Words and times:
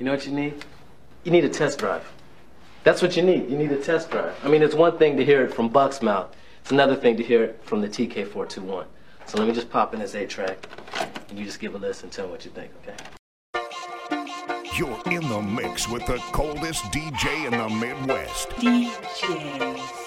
You 0.00 0.06
know 0.06 0.12
what 0.12 0.24
you 0.24 0.32
need? 0.32 0.64
You 1.24 1.30
need 1.30 1.44
a 1.44 1.48
test 1.50 1.78
drive. 1.78 2.10
That's 2.84 3.02
what 3.02 3.18
you 3.18 3.22
need. 3.22 3.50
You 3.50 3.58
need 3.58 3.70
a 3.70 3.76
test 3.76 4.10
drive. 4.10 4.34
I 4.42 4.48
mean, 4.48 4.62
it's 4.62 4.74
one 4.74 4.96
thing 4.96 5.18
to 5.18 5.24
hear 5.26 5.44
it 5.44 5.52
from 5.52 5.68
Buck's 5.68 6.00
mouth. 6.00 6.34
It's 6.62 6.70
another 6.70 6.96
thing 6.96 7.18
to 7.18 7.22
hear 7.22 7.44
it 7.44 7.60
from 7.64 7.82
the 7.82 7.88
TK421. 7.88 8.86
So 9.26 9.38
let 9.38 9.46
me 9.46 9.52
just 9.52 9.68
pop 9.68 9.92
in 9.92 10.00
this 10.00 10.14
8-track, 10.14 10.66
and 11.28 11.38
you 11.38 11.44
just 11.44 11.60
give 11.60 11.74
a 11.74 11.78
listen 11.78 12.06
and 12.06 12.12
tell 12.14 12.24
me 12.24 12.32
what 12.32 12.46
you 12.46 12.50
think, 12.50 12.70
okay? 12.82 12.96
You're 14.78 15.02
in 15.12 15.28
the 15.28 15.42
mix 15.42 15.86
with 15.86 16.06
the 16.06 16.16
coldest 16.32 16.82
DJ 16.84 17.44
in 17.44 17.58
the 17.58 17.68
Midwest. 17.68 18.48
DJ 18.52 19.99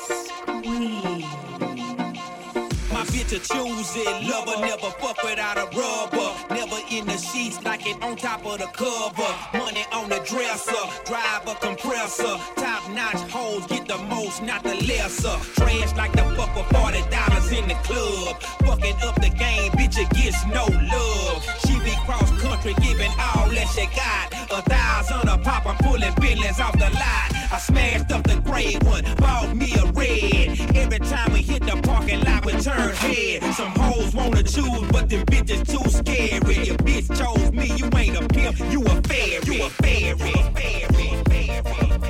A 3.34 3.40
choose 3.40 3.96
it, 3.96 4.30
lover 4.30 4.62
never 4.62 4.92
fuck 5.02 5.24
without 5.24 5.58
a 5.58 5.66
rubber. 5.76 6.54
Never 6.54 6.78
in 6.92 7.08
the 7.08 7.18
sheets, 7.18 7.60
like 7.64 7.88
it 7.88 8.00
on 8.04 8.16
top 8.16 8.46
of 8.46 8.60
the 8.60 8.68
cover. 8.68 9.58
Money 9.58 9.84
on 9.92 10.10
the 10.10 10.20
dresser, 10.24 10.86
drive 11.04 11.48
a 11.48 11.56
compressor. 11.56 12.38
Top 12.58 12.88
notch 12.92 13.18
hoes 13.32 13.66
get 13.66 13.88
the 13.88 13.98
most, 13.98 14.44
not 14.44 14.62
the 14.62 14.76
lesser. 14.86 15.36
Trash 15.56 15.96
like 15.98 16.12
the 16.12 16.22
fuck 16.38 16.54
for 16.54 16.64
forty 16.76 17.02
dollars 17.10 17.52
in 17.52 17.68
the 17.68 17.74
club. 17.82 18.40
Fucking 18.68 18.98
up 19.02 19.16
the 19.16 19.30
game, 19.30 19.72
bitch 19.72 19.98
it 19.98 20.12
gets 20.12 20.46
no 20.54 20.66
love. 20.94 21.44
She 21.66 21.74
be 21.80 21.96
cross 22.06 22.30
country, 22.40 22.76
giving 22.86 23.12
all 23.18 23.50
that 23.50 23.68
she 23.74 23.88
got. 23.98 24.43
A 24.54 24.62
thousand 24.62 25.28
a 25.30 25.38
pop, 25.40 25.66
I'm 25.66 25.76
pulling 25.78 26.14
billions 26.22 26.60
off 26.60 26.74
the 26.74 26.88
lot. 26.92 27.34
I 27.52 27.58
smashed 27.58 28.12
up 28.12 28.24
the 28.24 28.36
gray 28.42 28.76
one, 28.84 29.04
bought 29.18 29.56
me 29.56 29.74
a 29.74 29.86
red. 29.94 30.60
Every 30.76 31.00
time 31.00 31.34
we 31.34 31.42
hit 31.42 31.64
the 31.64 31.82
parking 31.82 32.24
lot, 32.24 32.46
we 32.46 32.52
turn 32.62 32.94
head. 32.94 33.42
Some 33.56 33.72
hoes 33.72 34.14
wanna 34.14 34.44
choose, 34.44 34.88
but 34.92 35.10
them 35.10 35.26
bitches 35.26 35.66
too 35.66 35.90
scary. 35.90 36.66
Your 36.68 36.78
bitch 36.78 37.08
chose 37.18 37.52
me, 37.52 37.66
you 37.76 37.90
ain't 37.98 38.16
a 38.16 38.28
pimp, 38.28 38.60
you 38.72 38.84
a 38.84 39.02
fairy. 39.02 39.42
You 39.46 39.66
a 39.66 39.70
fairy. 39.70 40.20
fairy, 40.20 40.54
fairy, 40.54 41.24
fairy. 41.30 42.04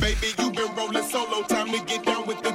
Baby, 0.00 0.34
you 0.38 0.50
been 0.50 0.74
rolling 0.76 1.04
solo. 1.04 1.42
Time 1.46 1.70
to 1.70 1.78
get 1.86 2.04
down 2.04 2.26
with. 2.26 2.42
The 2.42 2.53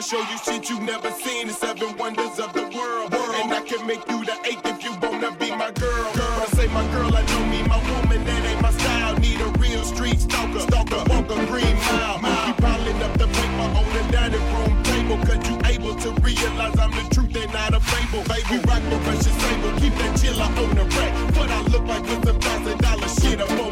I 0.00 0.02
show 0.02 0.18
you 0.18 0.38
shit 0.38 0.70
you 0.70 0.80
never 0.80 1.10
seen. 1.10 1.48
The 1.48 1.52
seven 1.52 1.94
wonders 1.98 2.40
of 2.40 2.54
the 2.54 2.62
world. 2.72 3.12
And 3.12 3.52
I 3.52 3.60
can 3.60 3.86
make 3.86 4.00
you 4.08 4.24
the 4.24 4.32
eighth 4.48 4.64
if 4.64 4.82
you 4.82 4.96
wanna 4.96 5.30
be 5.36 5.50
my 5.50 5.70
girl. 5.72 6.08
When 6.16 6.40
I 6.40 6.48
say 6.56 6.68
my 6.68 6.88
girl, 6.88 7.14
I 7.14 7.20
know 7.20 7.44
me, 7.52 7.60
my 7.68 7.76
woman, 7.76 8.24
that 8.24 8.46
ain't 8.48 8.62
my 8.62 8.72
style. 8.72 9.18
Need 9.18 9.42
a 9.42 9.48
real 9.60 9.84
street 9.84 10.18
stalker. 10.18 10.60
Stalker, 10.60 11.04
walk 11.12 11.28
a 11.28 11.36
green 11.52 11.76
mile. 11.84 12.16
Keep 12.16 12.56
piling 12.64 13.02
up 13.02 13.12
the 13.18 13.28
paper 13.28 13.68
on 13.76 13.86
the 13.92 14.02
dining 14.10 14.46
room 14.56 14.82
table. 14.84 15.18
Cause 15.20 15.42
you 15.44 15.60
able 15.68 15.94
to 15.96 16.10
realize 16.24 16.78
I'm 16.78 16.92
the 16.96 17.04
truth 17.12 17.36
and 17.36 17.52
not 17.52 17.74
a 17.74 17.80
fable. 17.80 18.24
Baby, 18.24 18.56
rock 18.64 18.80
the 18.88 18.96
precious 19.04 19.36
saber. 19.36 19.70
Keep 19.80 19.94
that 20.00 20.16
chiller 20.16 20.48
on 20.48 20.70
the 20.80 20.84
rack. 20.96 21.12
What 21.36 21.50
I 21.50 21.60
look 21.68 21.84
like 21.84 22.04
with 22.08 22.24
a 22.24 22.34
thousand 22.40 22.78
dollar 22.80 23.08
shit 23.20 23.38
up 23.38 23.50
on 23.50 23.69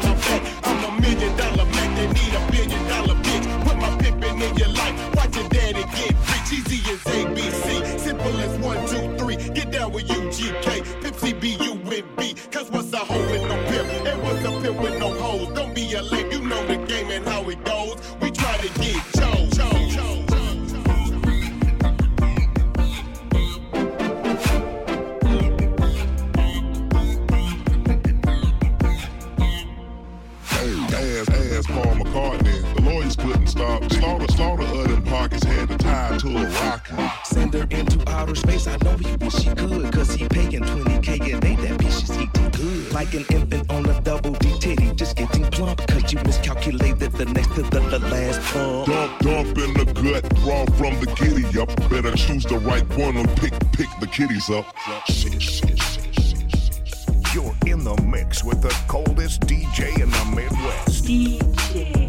outer 38.29 38.35
space. 38.35 38.67
I 38.67 38.77
know 38.83 38.95
he 38.97 39.15
wish 39.17 39.35
he 39.35 39.49
could, 39.55 39.93
cause 39.93 40.13
he 40.13 40.27
paying 40.27 40.51
20k 40.51 41.37
a 41.37 41.39
day. 41.39 41.55
That 41.55 41.79
bitch 41.79 42.03
is 42.03 42.11
eating 42.11 42.49
good. 42.51 42.93
Like 42.93 43.13
an 43.13 43.25
infant 43.29 43.69
on 43.71 43.85
a 43.85 44.01
double 44.01 44.31
D 44.33 44.57
titty, 44.59 44.93
just 44.93 45.15
getting 45.15 45.45
plump. 45.45 45.85
Cause 45.87 46.11
you 46.13 46.19
miscalculated 46.23 47.11
the 47.13 47.25
next 47.25 47.53
to 47.55 47.63
the, 47.63 47.79
the 47.79 47.99
last 47.99 48.41
pump. 48.53 48.87
Dump, 48.87 49.19
dump 49.19 49.57
in 49.57 49.73
the 49.73 49.85
gut, 49.85 50.23
raw 50.45 50.65
from 50.77 50.99
the 50.99 51.07
giddy 51.17 51.59
up. 51.59 51.69
Better 51.89 52.15
choose 52.15 52.45
the 52.45 52.59
right 52.59 52.87
one 52.97 53.17
or 53.17 53.27
pick, 53.35 53.53
pick 53.71 53.89
the 53.99 54.07
kitties 54.07 54.49
up. 54.49 54.65
Shit, 55.07 55.41
shit, 55.41 55.79
shit. 55.79 56.05
You're 57.33 57.55
in 57.67 57.83
the 57.83 57.95
mix 58.03 58.43
with 58.43 58.61
the 58.61 58.75
coldest 58.87 59.41
DJ 59.41 60.01
in 60.01 60.09
the 60.09 60.25
Midwest. 60.35 61.05
DJ 61.05 62.08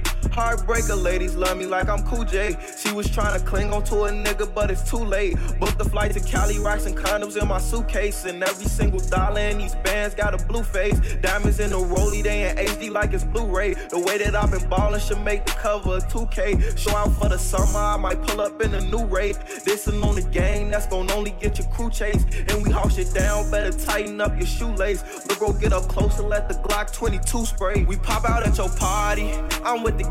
Heartbreaker 0.29 1.01
ladies 1.01 1.35
love 1.35 1.57
me 1.57 1.65
like 1.65 1.89
I'm 1.89 2.03
Cool 2.03 2.23
J. 2.23 2.55
She 2.77 2.91
was 2.91 3.09
trying 3.09 3.39
to 3.39 3.45
cling 3.45 3.73
on 3.73 3.83
to 3.85 4.03
a 4.03 4.11
nigga, 4.11 4.53
but 4.53 4.71
it's 4.71 4.89
too 4.89 4.97
late. 4.97 5.35
Booked 5.59 5.77
the 5.77 5.85
flight 5.85 6.11
to 6.13 6.19
Cali, 6.19 6.59
rocks 6.59 6.85
and 6.85 6.95
condoms 6.95 7.41
in 7.41 7.47
my 7.47 7.57
suitcase. 7.57 8.25
And 8.25 8.43
every 8.43 8.65
single 8.65 8.99
dollar 8.99 9.41
in 9.41 9.57
these 9.57 9.75
bands 9.75 10.15
got 10.15 10.39
a 10.39 10.45
blue 10.45 10.63
face. 10.63 10.99
Diamonds 11.21 11.59
in 11.59 11.71
the 11.71 11.77
rollie, 11.77 12.23
they 12.23 12.49
in 12.49 12.55
HD 12.57 12.91
like 12.91 13.13
it's 13.13 13.23
Blu-ray. 13.23 13.73
The 13.73 13.99
way 13.99 14.17
that 14.19 14.35
I've 14.35 14.51
been 14.51 14.69
ballin' 14.69 14.99
should 14.99 15.21
make 15.21 15.45
the 15.45 15.51
cover 15.51 15.97
of 15.97 16.07
2K. 16.07 16.77
Show 16.77 16.95
out 16.95 17.11
for 17.13 17.29
the 17.29 17.37
summer, 17.37 17.79
I 17.79 17.97
might 17.97 18.21
pull 18.23 18.41
up 18.41 18.61
in 18.61 18.73
a 18.73 18.81
new 18.81 19.05
race. 19.05 19.37
This 19.63 19.87
is 19.87 20.01
on 20.01 20.15
the 20.15 20.21
game, 20.21 20.71
that's 20.71 20.87
gon' 20.87 21.09
only 21.11 21.31
get 21.31 21.57
your 21.57 21.67
crew 21.69 21.89
chased. 21.89 22.27
And 22.49 22.63
we 22.63 22.71
house 22.71 22.97
it 22.97 23.13
down, 23.13 23.49
better 23.51 23.71
tighten 23.71 24.21
up 24.21 24.37
your 24.37 24.47
shoelace. 24.47 25.03
Look, 25.27 25.39
bro, 25.39 25.53
get 25.53 25.73
up 25.73 25.83
close 25.83 26.19
and 26.19 26.29
let 26.29 26.47
the 26.47 26.55
Glock 26.55 26.93
22 26.93 27.45
spray. 27.45 27.83
We 27.83 27.97
pop 27.97 28.29
out 28.29 28.45
at 28.45 28.57
your 28.57 28.69
party, 28.69 29.33
I'm 29.63 29.83
with 29.83 29.97
the 29.97 30.10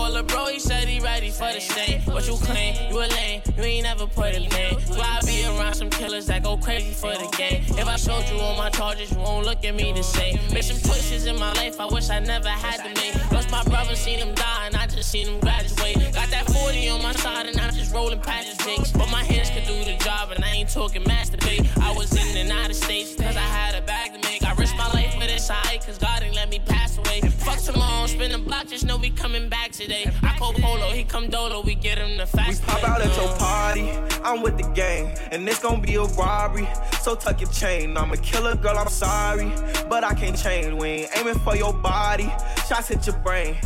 Call 0.00 0.16
a 0.16 0.22
bro, 0.22 0.46
he 0.46 0.58
said 0.58 0.88
he 0.88 0.98
ready 0.98 1.28
for 1.28 1.52
the 1.52 1.60
state. 1.60 2.00
What 2.06 2.26
you 2.26 2.36
claim? 2.36 2.74
You 2.90 3.00
a 3.00 3.06
lame, 3.06 3.42
you 3.54 3.62
ain't 3.62 3.84
never 3.84 4.06
put 4.06 4.34
a 4.34 4.40
name. 4.40 4.76
Why 4.96 5.18
I 5.20 5.26
be 5.26 5.44
around 5.44 5.74
some 5.74 5.90
killers 5.90 6.24
that 6.28 6.42
go 6.42 6.56
crazy 6.56 6.94
for 6.94 7.12
the 7.12 7.28
game? 7.36 7.64
If 7.76 7.86
I 7.86 7.96
showed 7.96 8.26
you 8.30 8.40
all 8.40 8.56
my 8.56 8.70
charges, 8.70 9.12
you 9.12 9.18
won't 9.18 9.44
look 9.44 9.62
at 9.62 9.74
me 9.74 9.92
the 9.92 10.02
same. 10.02 10.38
Been 10.54 10.62
some 10.62 10.78
twists 10.78 11.26
in 11.26 11.38
my 11.38 11.52
life, 11.52 11.78
I 11.78 11.84
wish 11.84 12.08
I 12.08 12.18
never 12.18 12.48
had 12.48 12.78
to 12.82 12.88
make. 12.98 13.14
Lost 13.30 13.50
my 13.50 13.62
brother, 13.64 13.94
seen 13.94 14.18
him 14.20 14.34
die, 14.34 14.66
and 14.68 14.74
I 14.74 14.86
just 14.86 15.10
seen 15.10 15.26
him 15.26 15.38
graduate. 15.38 15.96
Got 16.14 16.30
that 16.30 16.46
40 16.50 16.88
on 16.88 17.02
my 17.02 17.12
side, 17.12 17.46
and 17.48 17.60
I'm 17.60 17.74
just 17.74 17.94
rolling 17.94 18.20
past 18.20 18.56
the 18.56 18.64
jakes. 18.64 18.92
But 18.92 19.10
my 19.10 19.22
hands 19.22 19.50
could 19.50 19.66
do 19.66 19.84
the 19.84 20.02
job, 20.02 20.30
and 20.30 20.42
I 20.42 20.48
ain't 20.48 20.70
talking 20.70 21.04
masturbate. 21.04 21.68
I 21.78 21.92
was 21.92 22.10
in 22.16 22.38
and 22.38 22.50
out 22.50 22.70
of 22.70 22.76
states, 22.76 23.16
cause 23.16 23.36
I 23.36 23.48
had 23.58 23.74
a 23.74 23.82
bag 23.82 24.14
to 24.14 24.18
make. 24.26 24.44
I 24.44 24.54
risked 24.54 24.78
my 24.78 24.88
life 24.92 25.09
for 25.50 25.56
this 25.56 25.68
high, 25.68 25.78
cause 25.78 25.98
God 25.98 26.22
ain't 26.22 26.34
let 26.34 26.48
me 26.48 26.58
pass 26.60 26.98
away. 26.98 27.20
Fuck 27.20 27.58
tomorrow, 27.58 28.06
spin 28.06 28.32
the 28.32 28.38
block, 28.38 28.68
just 28.68 28.84
know 28.84 28.96
we 28.96 29.10
coming 29.10 29.48
back 29.48 29.72
today. 29.72 30.10
I 30.22 30.36
call 30.38 30.52
Polo, 30.52 30.90
he 30.90 31.04
come 31.04 31.28
Dolo, 31.28 31.62
we 31.62 31.74
get 31.74 31.98
him 31.98 32.16
the 32.16 32.26
fast. 32.26 32.62
We 32.62 32.66
pop 32.66 32.84
out 32.88 33.00
at 33.00 33.16
your 33.16 33.36
party, 33.36 33.90
I'm 34.22 34.42
with 34.42 34.56
the 34.56 34.68
gang, 34.74 35.16
and 35.30 35.48
it's 35.48 35.60
gonna 35.60 35.80
be 35.80 35.96
a 35.96 36.04
robbery. 36.04 36.68
So 37.00 37.14
tuck 37.14 37.40
your 37.40 37.50
chain. 37.50 37.96
I'm 37.96 38.12
a 38.12 38.16
killer, 38.16 38.56
girl, 38.56 38.78
I'm 38.78 38.88
sorry, 38.88 39.52
but 39.88 40.04
I 40.04 40.14
can't 40.14 40.36
change. 40.36 40.72
We 40.74 40.88
ain't 40.88 41.16
aiming 41.16 41.38
for 41.40 41.56
your 41.56 41.72
body, 41.72 42.30
shots 42.68 42.88
hit 42.88 43.06
your 43.06 43.16
brain. 43.18 43.56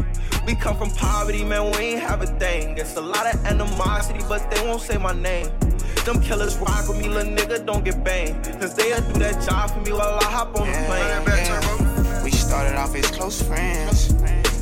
We 0.46 0.54
come 0.54 0.76
from 0.76 0.90
poverty, 0.90 1.42
man, 1.44 1.70
we 1.72 1.78
ain't 1.78 2.02
have 2.02 2.22
a 2.22 2.26
thing. 2.26 2.76
It's 2.76 2.96
a 2.96 3.00
lot 3.00 3.26
of 3.32 3.44
animosity, 3.46 4.20
but 4.28 4.50
they 4.50 4.60
won't 4.66 4.82
say 4.82 4.98
my 4.98 5.12
name. 5.12 5.48
Them 6.04 6.20
killers 6.20 6.58
rock 6.58 6.86
with 6.86 6.98
me, 6.98 7.08
little 7.08 7.32
nigga, 7.32 7.64
don't 7.64 7.82
get 7.82 8.04
banged. 8.04 8.44
Cause 8.60 8.74
they'll 8.74 9.00
do 9.00 9.20
that 9.20 9.42
job 9.48 9.70
for 9.70 9.80
me 9.80 9.92
while 9.92 10.18
I 10.20 10.24
hop 10.24 10.54
on 10.60 10.66
the 10.66 10.72
plane. 10.86 11.24
We 11.24 11.73
started 12.54 12.76
off 12.78 12.94
as 12.94 13.10
close 13.10 13.42
friends. 13.42 14.14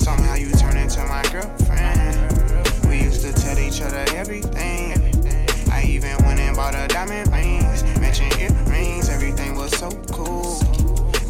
Somehow 0.03 0.35
you 0.35 0.51
turned 0.53 0.79
into 0.79 1.05
my 1.05 1.23
girlfriend. 1.31 2.17
We 2.89 3.03
used 3.03 3.21
to 3.21 3.35
tell 3.35 3.59
each 3.59 3.83
other 3.83 4.03
everything. 4.17 4.97
I 5.71 5.85
even 5.85 6.17
went 6.25 6.41
and 6.41 6.57
bought 6.57 6.75
her 6.75 6.89
diamond 6.89 7.31
rings, 7.31 7.83
matching 8.01 8.33
earrings. 8.41 9.11
Everything 9.11 9.57
was 9.57 9.73
so 9.73 9.91
cool. 10.11 10.59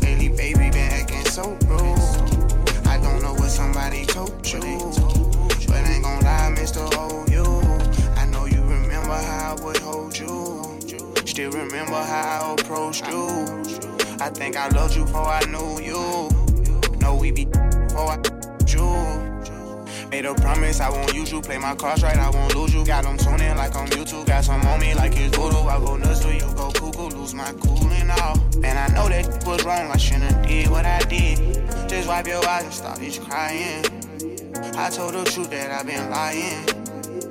Lately, 0.03 0.29
baby, 0.29 0.71
been 0.71 0.93
acting 1.01 1.25
so 1.25 1.59
rude. 1.67 2.87
I 2.87 2.97
don't 3.03 3.21
know 3.23 3.35
what 3.35 3.51
somebody 3.51 4.07
told 4.07 4.47
you, 4.47 4.63
but 5.67 5.83
ain't 5.91 6.05
gon' 6.05 6.21
lie, 6.21 6.55
Mr. 6.57 6.87
OU. 6.95 7.43
Oh, 7.43 8.15
I 8.17 8.25
know 8.27 8.45
you 8.45 8.63
remember 8.63 9.19
how 9.29 9.57
I 9.57 9.65
would 9.65 9.79
hold 9.79 10.17
you. 10.17 10.79
Still 11.27 11.51
remember 11.51 12.01
how 12.13 12.55
I 12.57 12.61
approached 12.61 13.09
you. 13.09 13.27
I 14.21 14.31
think 14.31 14.57
I 14.57 14.69
loved 14.69 14.95
you 14.95 15.05
before 15.05 15.27
I 15.27 15.45
knew 15.47 15.81
you. 15.83 16.42
No, 17.03 17.17
we 17.17 17.33
be 17.33 17.47
before 17.47 18.13
I 18.13 18.17
you. 18.69 20.09
Made 20.09 20.25
a 20.25 20.35
promise 20.37 20.79
I 20.79 20.89
won't 20.89 21.13
use 21.13 21.33
you. 21.33 21.41
Play 21.41 21.59
my 21.59 21.75
cards 21.75 22.05
right, 22.05 22.17
I 22.17 22.31
won't 22.31 22.55
lose 22.55 22.73
you. 22.73 22.87
Got 22.87 23.03
them 23.03 23.17
tuning 23.17 23.57
like 23.57 23.75
I'm 23.75 23.89
YouTube. 23.89 24.25
Got 24.27 24.45
some 24.45 24.63
on 24.63 24.79
me 24.79 24.95
like 24.95 25.17
it's 25.17 25.37
voodoo. 25.37 25.67
I 25.67 25.79
go 25.79 25.97
nuts 25.97 26.21
till 26.21 26.33
you 26.33 26.55
go 26.55 26.71
cuckoo. 26.71 27.09
Lose 27.09 27.35
my 27.35 27.53
cool 27.61 27.91
and 27.91 28.11
all. 28.13 28.39
And 28.63 28.79
I 28.79 28.87
know 28.95 29.09
that 29.09 29.45
was 29.45 29.65
wrong. 29.65 29.91
I 29.91 29.97
shouldn't 29.97 30.47
did 30.47 30.71
what 30.71 30.87
I 30.87 31.01
did. 31.01 31.39
Just 31.89 32.07
wipe 32.07 32.29
your 32.29 32.47
eyes 32.47 32.65
and 32.65 32.73
start 32.73 33.01
just 33.01 33.21
crying. 33.23 33.85
I 34.77 34.89
told 34.89 35.15
the 35.15 35.25
truth 35.25 35.51
that 35.51 35.73
I've 35.73 35.87
been 35.87 36.09
lying. 36.09 36.82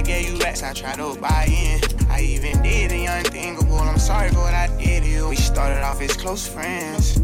I 0.00 0.02
gave 0.02 0.30
you 0.30 0.38
rats, 0.38 0.62
I 0.62 0.72
tried 0.72 0.96
to 0.96 1.14
buy 1.20 1.44
in. 1.46 1.78
I 2.08 2.22
even 2.22 2.62
did 2.62 2.90
the 2.90 3.04
unthinkable. 3.04 3.76
I'm 3.76 3.98
sorry 3.98 4.30
for 4.30 4.38
what 4.38 4.54
I 4.54 4.74
did 4.78 5.02
to 5.02 5.08
you. 5.10 5.28
We 5.28 5.36
started 5.36 5.84
off 5.84 6.00
as 6.00 6.16
close 6.16 6.48
friends. 6.48 7.20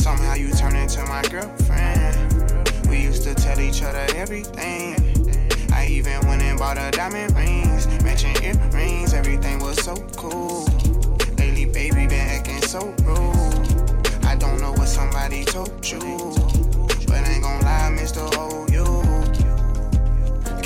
Somehow 0.00 0.34
you 0.34 0.52
turned 0.52 0.76
into 0.76 1.04
my 1.06 1.22
girlfriend. 1.22 2.88
We 2.88 3.00
used 3.00 3.24
to 3.24 3.34
tell 3.34 3.58
each 3.58 3.82
other 3.82 4.06
everything. 4.14 4.94
I 5.72 5.88
even 5.88 6.24
went 6.28 6.42
and 6.42 6.56
bought 6.56 6.78
her 6.78 6.92
diamond 6.92 7.34
rings, 7.34 7.88
matching 8.04 8.40
earrings. 8.44 9.12
Everything 9.12 9.58
was 9.58 9.82
so 9.82 9.96
cool. 10.16 10.66
Lately, 11.36 11.64
baby, 11.64 12.06
been 12.06 12.28
acting 12.28 12.62
so 12.62 12.94
rude. 13.02 14.24
I 14.24 14.36
don't 14.36 14.60
know 14.60 14.70
what 14.70 14.86
somebody 14.86 15.44
told 15.44 15.84
you, 15.84 16.32
but 17.08 17.26
I 17.26 17.32
ain't 17.32 17.42
gon' 17.42 17.60
lie, 17.62 17.90
Mr. 17.98 18.22
OU. 18.38 18.69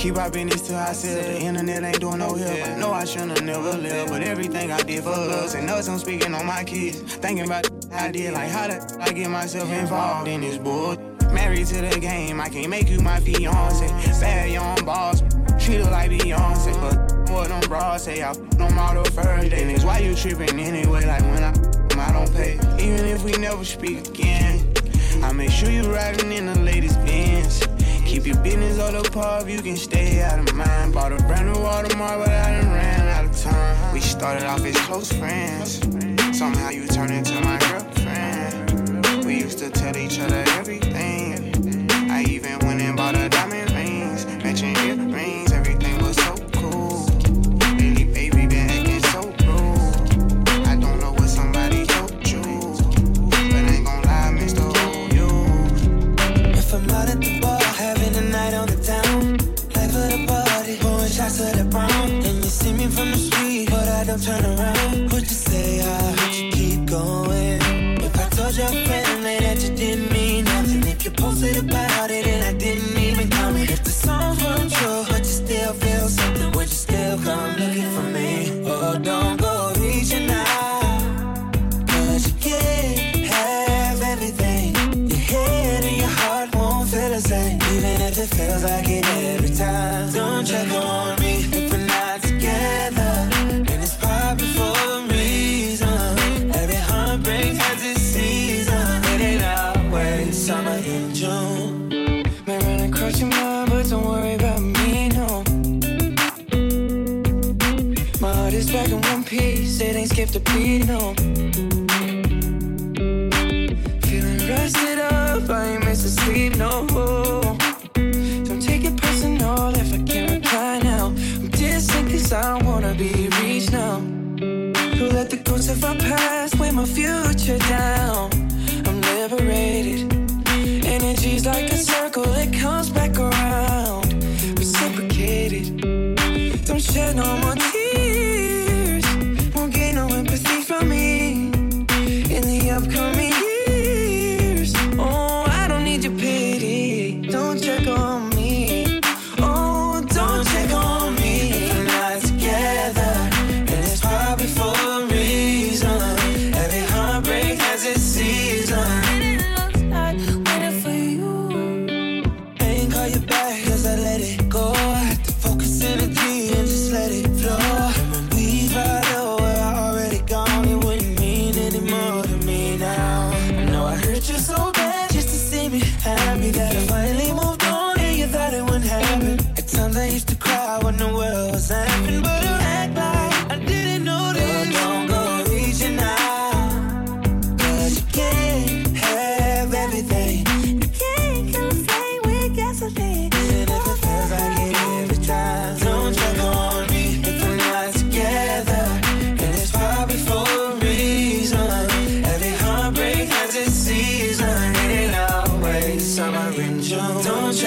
Keep 0.04 0.18
our 0.18 0.30
business 0.30 0.60
to 0.68 0.74
ourselves. 0.74 1.26
The 1.26 1.40
internet 1.40 1.82
ain't 1.82 1.98
doing 1.98 2.18
no 2.18 2.34
help. 2.34 2.68
I 2.68 2.78
know 2.78 2.92
I 2.92 3.06
shouldn't 3.06 3.38
have 3.38 3.42
never 3.42 3.72
left, 3.72 4.10
but 4.10 4.22
everything 4.22 4.70
I 4.70 4.82
did 4.82 5.02
for 5.02 5.08
us 5.08 5.54
and 5.54 5.70
us, 5.70 5.88
I'm 5.88 5.98
speaking 5.98 6.34
on 6.34 6.44
my 6.44 6.62
kids. 6.62 7.00
Thinking 7.00 7.46
about 7.46 7.70
I 7.90 8.10
did, 8.10 8.34
like 8.34 8.50
how 8.50 8.68
the 8.68 8.98
I 9.00 9.12
get 9.12 9.30
myself 9.30 9.72
involved 9.72 10.28
in 10.28 10.42
this 10.42 10.58
bull. 10.58 10.98
Married 11.32 11.68
to 11.68 11.80
the 11.80 11.98
game, 11.98 12.38
I 12.38 12.50
can't 12.50 12.68
make 12.68 12.90
you 12.90 13.00
my 13.00 13.18
fiance. 13.18 13.88
Bad 14.20 14.50
young 14.50 14.84
boss, 14.84 15.22
treat 15.58 15.78
her 15.78 15.90
like 15.90 16.10
Beyonce, 16.10 16.78
but 16.82 17.30
what 17.30 17.48
them 17.48 17.62
bras 17.62 18.02
say, 18.02 18.22
I 18.22 18.32
f 18.32 18.36
them 18.58 18.78
all 18.78 19.02
the 19.02 19.10
first 19.10 19.48
day. 19.48 19.62
Niggas, 19.62 19.86
why 19.86 20.00
you 20.00 20.14
tripping 20.14 20.60
anyway? 20.60 21.06
Like 21.06 21.22
when 21.22 21.42
I 21.42 21.54
I 21.98 22.12
don't 22.12 22.30
pay, 22.30 22.56
even 22.78 23.06
if 23.06 23.24
we 23.24 23.32
never 23.38 23.64
speak 23.64 24.06
again. 24.06 24.70
I 25.22 25.32
make 25.32 25.50
sure 25.50 25.70
you 25.70 25.90
riding 25.90 26.30
in 26.32 26.44
the 26.44 26.58
latest. 26.58 27.00
Keep 28.14 28.26
your 28.26 28.38
business 28.44 28.78
on 28.78 28.92
the 28.92 29.10
pub, 29.10 29.48
you 29.48 29.60
can 29.60 29.76
stay 29.76 30.22
out 30.22 30.38
of 30.38 30.54
mind. 30.54 30.94
Bought 30.94 31.12
a 31.12 31.16
brand 31.26 31.48
new 31.48 31.54
Audemars, 31.54 32.24
but 32.24 32.28
I 32.28 32.60
done 32.60 32.70
ran 32.70 33.08
out 33.08 33.24
of 33.24 33.36
time. 33.36 33.92
We 33.92 33.98
started 33.98 34.44
off 34.44 34.64
as 34.64 34.76
close 34.82 35.12
friends. 35.12 35.80
Somehow 36.38 36.70
you 36.70 36.86
turned 36.86 37.10
into 37.10 37.34
my 37.40 37.58
girlfriend. 37.58 39.24
We 39.24 39.40
used 39.40 39.58
to 39.58 39.68
tell 39.68 39.96
each 39.96 40.20
other 40.20 40.44
everything. 40.46 41.90
I 42.08 42.22
even 42.28 42.56
went 42.60 42.73
turn 64.18 64.44
around. 64.44 65.12
What 65.12 65.22
you 65.22 65.38
say? 65.48 65.80
I 65.80 66.12
heard 66.12 66.34
you 66.34 66.50
keep 66.52 66.86
going. 66.86 67.60
If 68.00 68.14
I 68.16 68.28
told 68.28 68.56
your 68.56 68.68
family 68.68 69.38
that 69.40 69.62
you 69.62 69.74
didn't 69.74 70.12
mean 70.12 70.44
nothing, 70.44 70.86
if 70.86 71.04
you 71.04 71.10
posted 71.10 71.56
about 71.56 72.10
it 72.10 72.13
ain't 110.56 110.84
skipped 110.84 111.23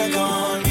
gone. 0.09 0.66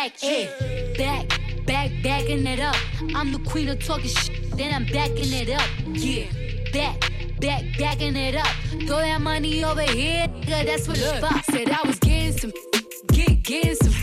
Back. 0.00 0.18
Hey, 0.18 0.94
back, 0.96 1.28
back, 1.66 1.90
backing 2.02 2.46
it 2.46 2.60
up. 2.60 2.76
I'm 3.14 3.32
the 3.32 3.38
queen 3.40 3.68
of 3.68 3.84
talking 3.84 4.08
shit, 4.08 4.56
then 4.56 4.74
I'm 4.74 4.86
backing 4.86 5.32
it 5.32 5.50
up. 5.50 5.68
Yeah, 5.86 6.26
back. 6.72 7.12
Back, 7.40 7.64
backing 7.78 8.16
it 8.16 8.34
up. 8.34 8.46
Throw 8.86 8.98
that 8.98 9.22
money 9.22 9.64
over 9.64 9.80
here, 9.80 10.26
nigga. 10.28 10.66
That's 10.66 10.86
what 10.86 10.98
the 10.98 11.26
for. 11.26 11.52
Said 11.52 11.70
I 11.70 11.86
was 11.86 11.98
getting 11.98 12.36
some, 12.36 12.52
get, 13.12 13.42
getting 13.42 13.74
some. 13.76 13.94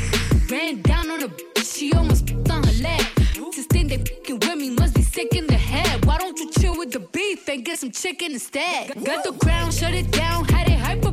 Ran 0.50 0.82
down 0.82 1.12
on 1.12 1.22
a 1.22 1.28
bitch, 1.28 1.78
she 1.78 1.94
almost 1.94 2.32
on 2.50 2.64
her 2.64 2.82
leg. 2.82 3.06
Just 3.54 3.70
think 3.70 3.90
they 3.90 3.98
fucking 3.98 4.40
with 4.40 4.58
me, 4.58 4.72
must 4.72 4.96
be 4.96 5.04
sick 5.04 5.36
in 5.36 5.46
the 5.46 5.54
head. 5.54 6.04
Why 6.06 6.18
don't 6.18 6.38
you 6.40 6.50
chill 6.50 6.78
with 6.80 6.92
the 6.92 7.00
beef 7.00 7.48
and 7.48 7.64
get 7.64 7.78
some 7.78 7.92
chicken 7.92 8.32
instead? 8.32 8.88
Got 9.06 9.24
the 9.24 9.34
crown, 9.34 9.72
shut 9.72 9.94
it 9.94 10.10
down, 10.12 10.46
had 10.46 10.68
it 10.68 10.80
hype 10.80 11.06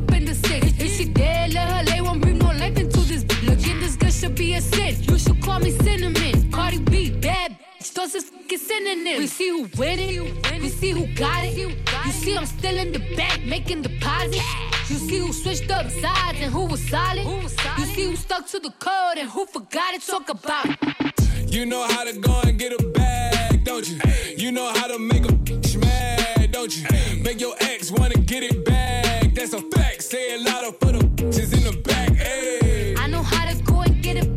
call 5.55 5.63
me 5.63 5.71
cinnamon. 5.71 6.51
Cardi 6.51 6.79
B, 6.79 7.11
bad 7.11 7.57
bitch, 7.79 7.93
those 7.93 8.13
is 8.15 8.25
fucking 8.25 8.57
synonyms. 8.57 9.19
We 9.19 9.27
see 9.27 9.49
who 9.49 9.69
winning, 9.77 10.41
we 10.61 10.69
see 10.69 10.91
who 10.91 11.07
got 11.15 11.45
it. 11.45 11.57
You 11.57 12.11
see 12.11 12.37
I'm 12.37 12.45
still 12.45 12.77
in 12.77 12.91
the 12.91 12.99
back 13.15 13.41
making 13.45 13.81
deposits. 13.83 14.43
You 14.89 14.97
see 14.97 15.19
who 15.19 15.31
switched 15.31 15.71
up 15.71 15.89
sides 15.89 16.39
and 16.41 16.51
who 16.51 16.65
was 16.65 16.81
solid. 16.89 17.25
You 17.77 17.85
see 17.85 18.05
who 18.05 18.15
stuck 18.15 18.47
to 18.47 18.59
the 18.59 18.71
code 18.79 19.17
and 19.17 19.29
who 19.29 19.45
forgot 19.45 19.93
it. 19.93 20.01
Talk 20.01 20.29
about 20.29 20.65
it. 20.69 21.53
You 21.53 21.65
know 21.65 21.83
how 21.87 22.03
to 22.03 22.13
go 22.19 22.41
and 22.41 22.59
get 22.59 22.73
a 22.73 22.83
bag, 22.89 23.63
don't 23.63 23.87
you? 23.87 23.99
You 24.35 24.51
know 24.51 24.69
how 24.73 24.87
to 24.87 24.99
make 24.99 25.23
a 25.23 25.33
bitch 25.45 25.79
mad, 25.79 26.51
don't 26.51 26.75
you? 26.75 26.85
Make 27.23 27.39
your 27.39 27.55
ex 27.61 27.91
wanna 27.91 28.15
get 28.15 28.43
it 28.43 28.65
back. 28.65 29.33
That's 29.33 29.53
a 29.53 29.61
fact. 29.61 30.03
Say 30.03 30.35
it 30.35 30.41
louder 30.41 30.73
for 30.81 30.91
the 30.91 31.03
bitches 31.17 31.53
in 31.57 31.63
the 31.63 31.81
back. 31.81 32.09
Hey. 32.11 32.95
I 32.97 33.07
know 33.07 33.23
how 33.23 33.45
to 33.49 33.55
go 33.63 33.81
and 33.81 34.03
get 34.03 34.17
it 34.17 34.34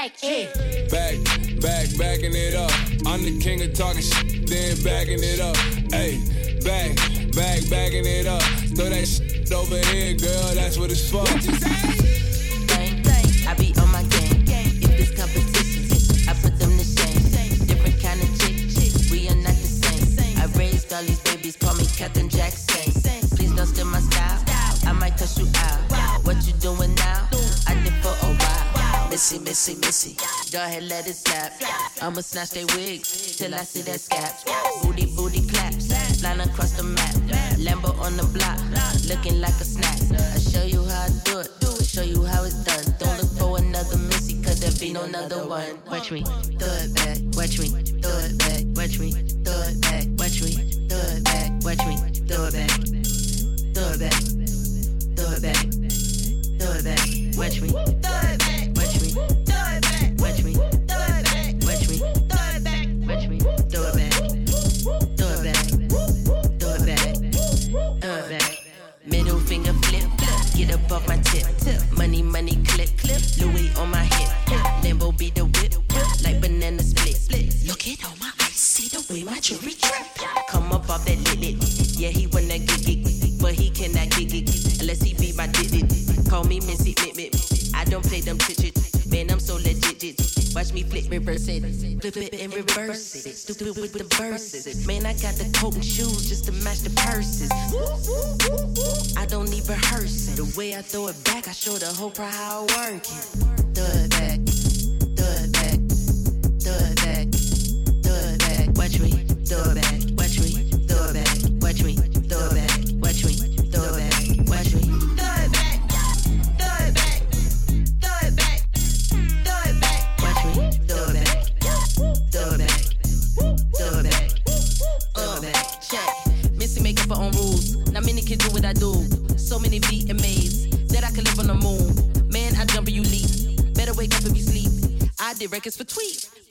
back. 0.00 0.20
Hey. 0.20 0.46
Back, 0.90 1.16
back, 1.60 1.86
backing 1.98 2.34
it 2.34 2.54
up. 2.54 2.70
I'm 3.06 3.22
the 3.22 3.38
king 3.40 3.60
of 3.62 3.74
talking 3.74 4.02
shit, 4.02 4.46
then 4.48 4.76
backing 4.82 5.20
it 5.20 5.40
up. 5.40 5.56
Hey, 5.92 6.16
back, 6.64 6.96
back, 7.34 7.68
backing 7.68 8.06
it 8.06 8.26
up. 8.26 8.42
Throw 8.76 8.88
that 8.88 9.06
shit 9.06 9.52
over 9.52 9.78
here, 9.92 10.16
girl. 10.16 10.54
That's 10.54 10.78
what 10.78 10.90
it's 10.90 11.10
for. 11.10 11.24
Bang, 12.66 13.02
bang. 13.02 13.26
I 13.46 13.54
be 13.54 13.74
on 13.80 13.90
my 13.92 14.02
game. 14.04 14.44
If 14.48 15.00
it's 15.00 15.12
competition, 15.20 16.28
I 16.28 16.34
put 16.34 16.58
them 16.58 16.76
to 16.78 16.84
shame. 16.84 17.66
Different 17.66 18.00
kind 18.00 18.20
of 18.22 18.30
chick, 18.40 19.10
we 19.10 19.28
are 19.28 19.36
not 19.36 19.52
the 19.52 19.68
same. 19.68 20.38
I 20.38 20.46
raised 20.56 20.92
all 20.92 21.02
these 21.02 21.20
babies, 21.20 21.56
call 21.56 21.74
me 21.74 21.84
Captain 21.96 22.28
Jackson. 22.28 22.92
Please 23.36 23.52
don't 23.52 23.66
steal 23.66 23.86
my 23.86 24.00
style. 24.00 24.40
I 24.86 24.92
might 24.92 25.18
cuss 25.18 25.38
you 25.38 25.46
out. 25.56 26.24
What 26.24 26.46
you 26.46 26.52
doing 26.54 26.79
Missy, 29.20 29.38
missy, 29.40 29.74
missy. 29.74 30.16
Go 30.50 30.64
ahead, 30.64 30.84
let 30.84 31.06
it 31.06 31.12
slap. 31.12 31.52
I'ma 32.00 32.22
snatch 32.22 32.52
they 32.52 32.64
wigs 32.64 33.36
till 33.36 33.54
I 33.54 33.64
see 33.64 33.82
that 33.82 34.00
scabs. 34.00 34.44
Booty, 34.82 35.12
booty 35.14 35.46
claps. 35.46 35.92
Line 36.22 36.40
across 36.40 36.72
the 36.72 36.84
map. 36.84 37.14
Lambo 37.60 37.92
on 38.00 38.16
the 38.16 38.24
block, 38.32 38.56
looking 39.10 39.38
like 39.42 39.52
a 39.60 39.64
snack. 39.68 40.00
I 40.16 40.38
show 40.38 40.64
you 40.64 40.82
how 40.88 41.04
I 41.04 41.10
do 41.24 41.40
it. 41.40 41.50
Show 41.84 42.00
you 42.00 42.24
how 42.24 42.44
it's 42.44 42.64
done. 42.64 42.96
Don't 42.98 43.20
look 43.20 43.30
for 43.36 43.58
another 43.58 43.98
missy, 43.98 44.42
cause 44.42 44.58
there 44.58 44.72
be 44.80 44.90
no 44.90 45.02
another 45.02 45.46
one. 45.46 45.76
Watch 45.90 46.10
me, 46.10 46.22
throw 46.56 46.72
it 46.80 46.94
back. 46.94 47.18
Watch 47.36 47.58
me, 47.60 47.68
throw 48.00 48.16
it 48.24 48.38
back. 48.40 48.64
Watch 48.72 48.98
me, 48.98 49.12
throw 49.44 49.60
it 49.68 49.80
back. 49.84 50.08
Watch 50.16 50.40
me, 50.40 50.56
throw 50.88 50.96
it 50.96 51.24
back. 51.28 51.50
Watch 51.60 51.84
me, 51.84 51.96
throw 52.24 52.48
it 52.48 52.56
back. 52.56 52.72
Throw 53.76 53.92
it 53.92 54.00
back. 54.00 54.16
Throw 55.12 55.28
it 55.36 55.42
back. 55.44 55.60
Throw 56.56 56.72
it 56.72 56.84
back. 56.88 57.36
Watch 57.36 57.60
me. 57.60 57.99
My 71.44 71.52
tip. 71.58 71.80
Money, 71.96 72.22
money, 72.22 72.56
clip, 72.66 72.90
clip. 72.98 73.20
Louis 73.38 73.70
on 73.76 73.90
my 73.90 74.04
hip. 74.04 74.28
Lambo 74.82 75.16
be 75.16 75.30
the 75.30 75.44
whip. 75.44 75.74
Like 76.24 76.40
banana 76.40 76.82
split. 76.82 77.16
Look 77.66 77.86
at 77.86 78.04
all 78.04 78.16
my 78.20 78.30
eyes. 78.42 78.56
See 78.56 78.88
the 78.88 79.00
way 79.12 79.24
my 79.24 79.38
jewelry 79.40 79.74
drip. 79.74 80.06
Come 80.48 80.72
up 80.72 80.88
off 80.90 81.04
that 81.04 81.18
lit. 81.38 81.56
Yeah, 81.98 82.08
he 82.10 82.26
wanna 82.26 82.58
get 82.58 82.88
it. 82.88 83.40
But 83.40 83.54
he 83.54 83.70
cannot 83.70 84.10
get 84.10 84.32
it. 84.34 84.80
Unless 84.80 85.02
he 85.02 85.14
be 85.14 85.32
my 85.32 85.46
did 85.46 85.74
it. 85.74 86.30
Call 86.30 86.44
me 86.44 86.60
Missy 86.60 86.94
Mit. 87.16 87.34
I 87.74 87.84
don't 87.84 88.04
play 88.04 88.20
them 88.20 88.38
chit. 88.38 88.76
Man, 89.10 89.30
I'm 89.30 89.40
so 89.40 89.54
legit. 89.56 90.04
it. 90.04 90.54
Watch 90.54 90.72
me 90.72 90.82
flip, 90.82 91.10
reverse 91.10 91.48
it. 91.48 91.89
Flip 92.00 92.16
it 92.16 92.40
and 92.40 92.54
reverse 92.54 93.26
it. 93.26 93.36
Stupid 93.36 93.76
with 93.76 93.92
the 93.92 94.04
verses. 94.16 94.86
Man, 94.86 95.04
I 95.04 95.12
got 95.12 95.34
the 95.34 95.44
coat 95.58 95.74
and 95.74 95.84
shoes 95.84 96.30
just 96.30 96.46
to 96.46 96.52
match 96.52 96.80
the 96.80 96.88
purses. 96.96 97.50
I 99.18 99.26
don't 99.26 99.50
need 99.50 99.68
rehearsing. 99.68 100.34
The 100.34 100.50
way 100.56 100.74
I 100.74 100.80
throw 100.80 101.08
it 101.08 101.24
back, 101.24 101.46
I 101.46 101.52
show 101.52 101.76
the 101.76 101.92
whole 101.92 102.10
crowd 102.10 102.32
how 102.32 102.66
I 102.70 102.92
work 102.92 103.04
it. 103.04 103.24
Throw 103.76 103.84
back. 104.16 104.40
Throw 105.14 105.28
it 105.44 105.52
back. 105.52 105.80
Throw 106.64 106.72
it 106.88 106.96
back. 107.04 107.28
It 108.32 108.38
back. 108.38 108.76
Watch 108.78 108.98
me. 108.98 109.10
Throw 109.44 109.72
it 109.72 109.82
back. 109.82 109.99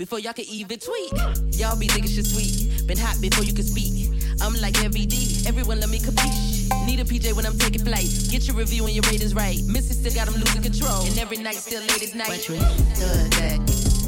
Before 0.09 0.19
y'all 0.19 0.33
could 0.33 0.45
even 0.45 0.79
tweet. 0.79 1.11
Y'all 1.53 1.77
be 1.77 1.85
thinking 1.85 2.09
shit 2.09 2.25
sweet. 2.25 2.87
Been 2.87 2.97
hot 2.97 3.21
before 3.21 3.43
you 3.43 3.53
could 3.53 3.67
speak. 3.67 4.09
I'm 4.41 4.53
like 4.59 4.73
MVD. 4.73 5.45
Everyone 5.45 5.79
let 5.79 5.89
me 5.89 5.99
capiche. 5.99 6.67
Need 6.87 6.99
a 6.99 7.03
PJ 7.03 7.33
when 7.33 7.45
I'm 7.45 7.55
taking 7.59 7.85
flight. 7.85 8.09
Get 8.31 8.47
your 8.47 8.55
review 8.55 8.85
and 8.85 8.95
your 8.95 9.03
ratings 9.03 9.35
right. 9.35 9.61
Missy 9.67 9.93
still 9.93 10.13
got 10.15 10.25
them 10.25 10.41
losing 10.41 10.63
control. 10.63 11.05
And 11.05 11.19
every 11.19 11.37
night 11.37 11.57
still 11.57 11.81
late 11.81 12.01
at 12.01 12.15
night. 12.15 12.27
Watch 12.27 12.49
me. 12.49 12.57
It 12.57 13.31
back. 13.31 13.98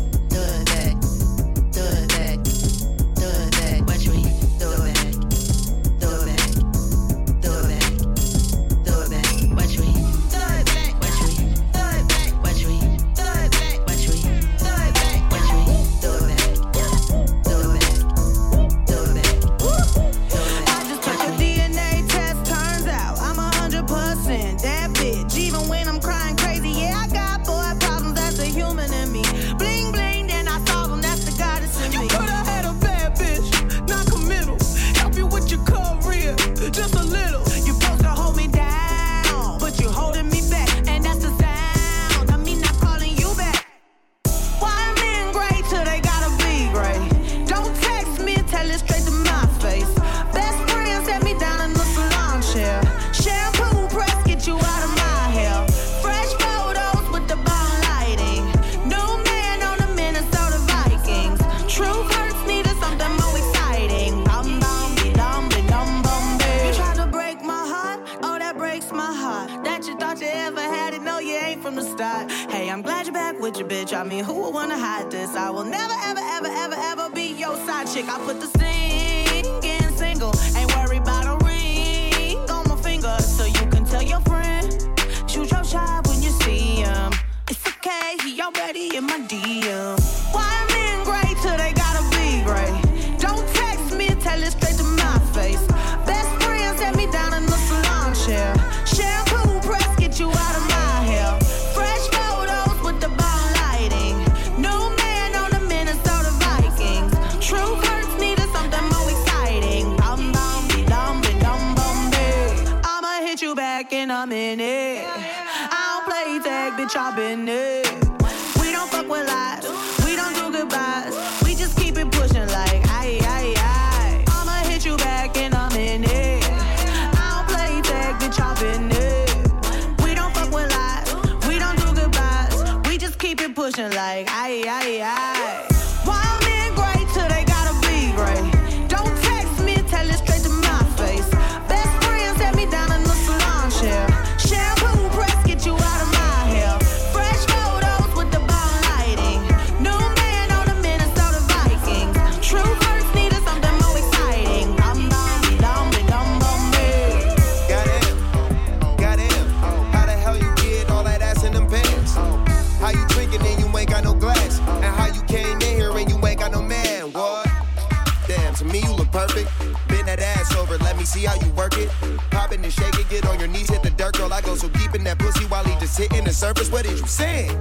saying. 177.12 177.61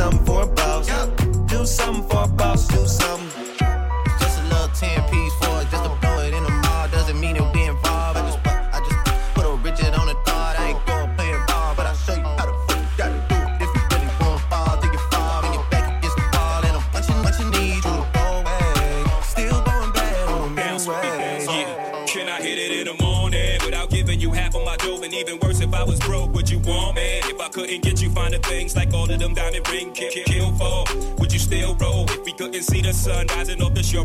some 0.00 0.29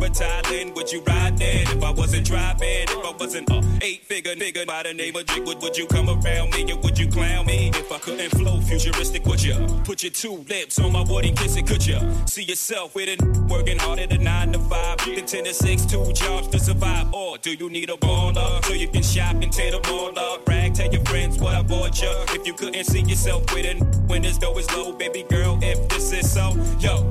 you're 0.01 0.73
would 0.75 0.91
you 0.91 1.01
ride 1.03 1.41
in 1.41 1.67
If 1.67 1.83
I 1.83 1.91
wasn't 1.91 2.25
driving, 2.25 2.83
if 2.83 3.05
I 3.05 3.11
wasn't 3.17 3.49
a 3.49 3.61
eight 3.81 4.03
figure 4.05 4.35
nigga 4.35 4.65
by 4.65 4.83
the 4.83 4.93
name 4.93 5.15
of 5.15 5.25
Jig, 5.27 5.45
would, 5.45 5.61
would 5.61 5.77
you 5.77 5.85
come 5.87 6.09
around 6.09 6.53
me 6.53 6.71
or 6.71 6.77
would 6.79 6.97
you 6.97 7.07
clown 7.07 7.45
me? 7.45 7.69
If 7.69 7.91
I 7.91 7.99
couldn't 7.99 8.29
flow 8.31 8.59
futuristic, 8.61 9.25
would 9.25 9.41
you 9.43 9.55
put 9.83 10.03
your 10.03 10.11
two 10.11 10.45
lips 10.49 10.79
on 10.79 10.91
my 10.91 11.03
body, 11.03 11.31
kiss 11.31 11.55
it? 11.55 11.67
Could 11.67 11.85
you 11.85 11.99
see 12.25 12.43
yourself 12.43 12.95
with 12.95 13.09
it 13.09 13.21
working 13.49 13.77
hard 13.77 13.99
at 13.99 14.11
a 14.11 14.17
nine 14.17 14.51
to 14.53 14.59
five, 14.59 14.97
the 15.05 15.21
ten 15.21 15.43
to 15.45 15.53
six, 15.53 15.85
two 15.85 16.11
jobs 16.13 16.47
to 16.49 16.59
survive? 16.59 17.13
Or 17.13 17.37
do 17.37 17.53
you 17.53 17.69
need 17.69 17.89
a 17.89 17.97
baller 17.97 18.63
so 18.65 18.73
you 18.73 18.87
can 18.87 19.03
shop 19.03 19.35
and 19.35 19.51
tear 19.51 19.71
the 19.71 19.89
all 19.91 20.17
up? 20.17 20.45
Brag, 20.45 20.73
tell 20.73 20.91
your 20.91 21.03
friends 21.05 21.37
what 21.39 21.55
I 21.55 21.61
bought 21.61 22.01
you. 22.01 22.09
If 22.29 22.45
you 22.45 22.53
couldn't 22.53 22.83
see 22.85 23.01
yourself 23.01 23.53
with 23.53 23.65
it, 23.65 23.81
when 24.07 24.21
this 24.21 24.37
dough 24.37 24.57
is 24.57 24.69
low, 24.71 24.93
baby 24.93 25.23
girl, 25.23 25.59
if 25.61 25.87
this 25.89 26.11
is 26.11 26.31
so, 26.31 26.53
yo. 26.79 27.09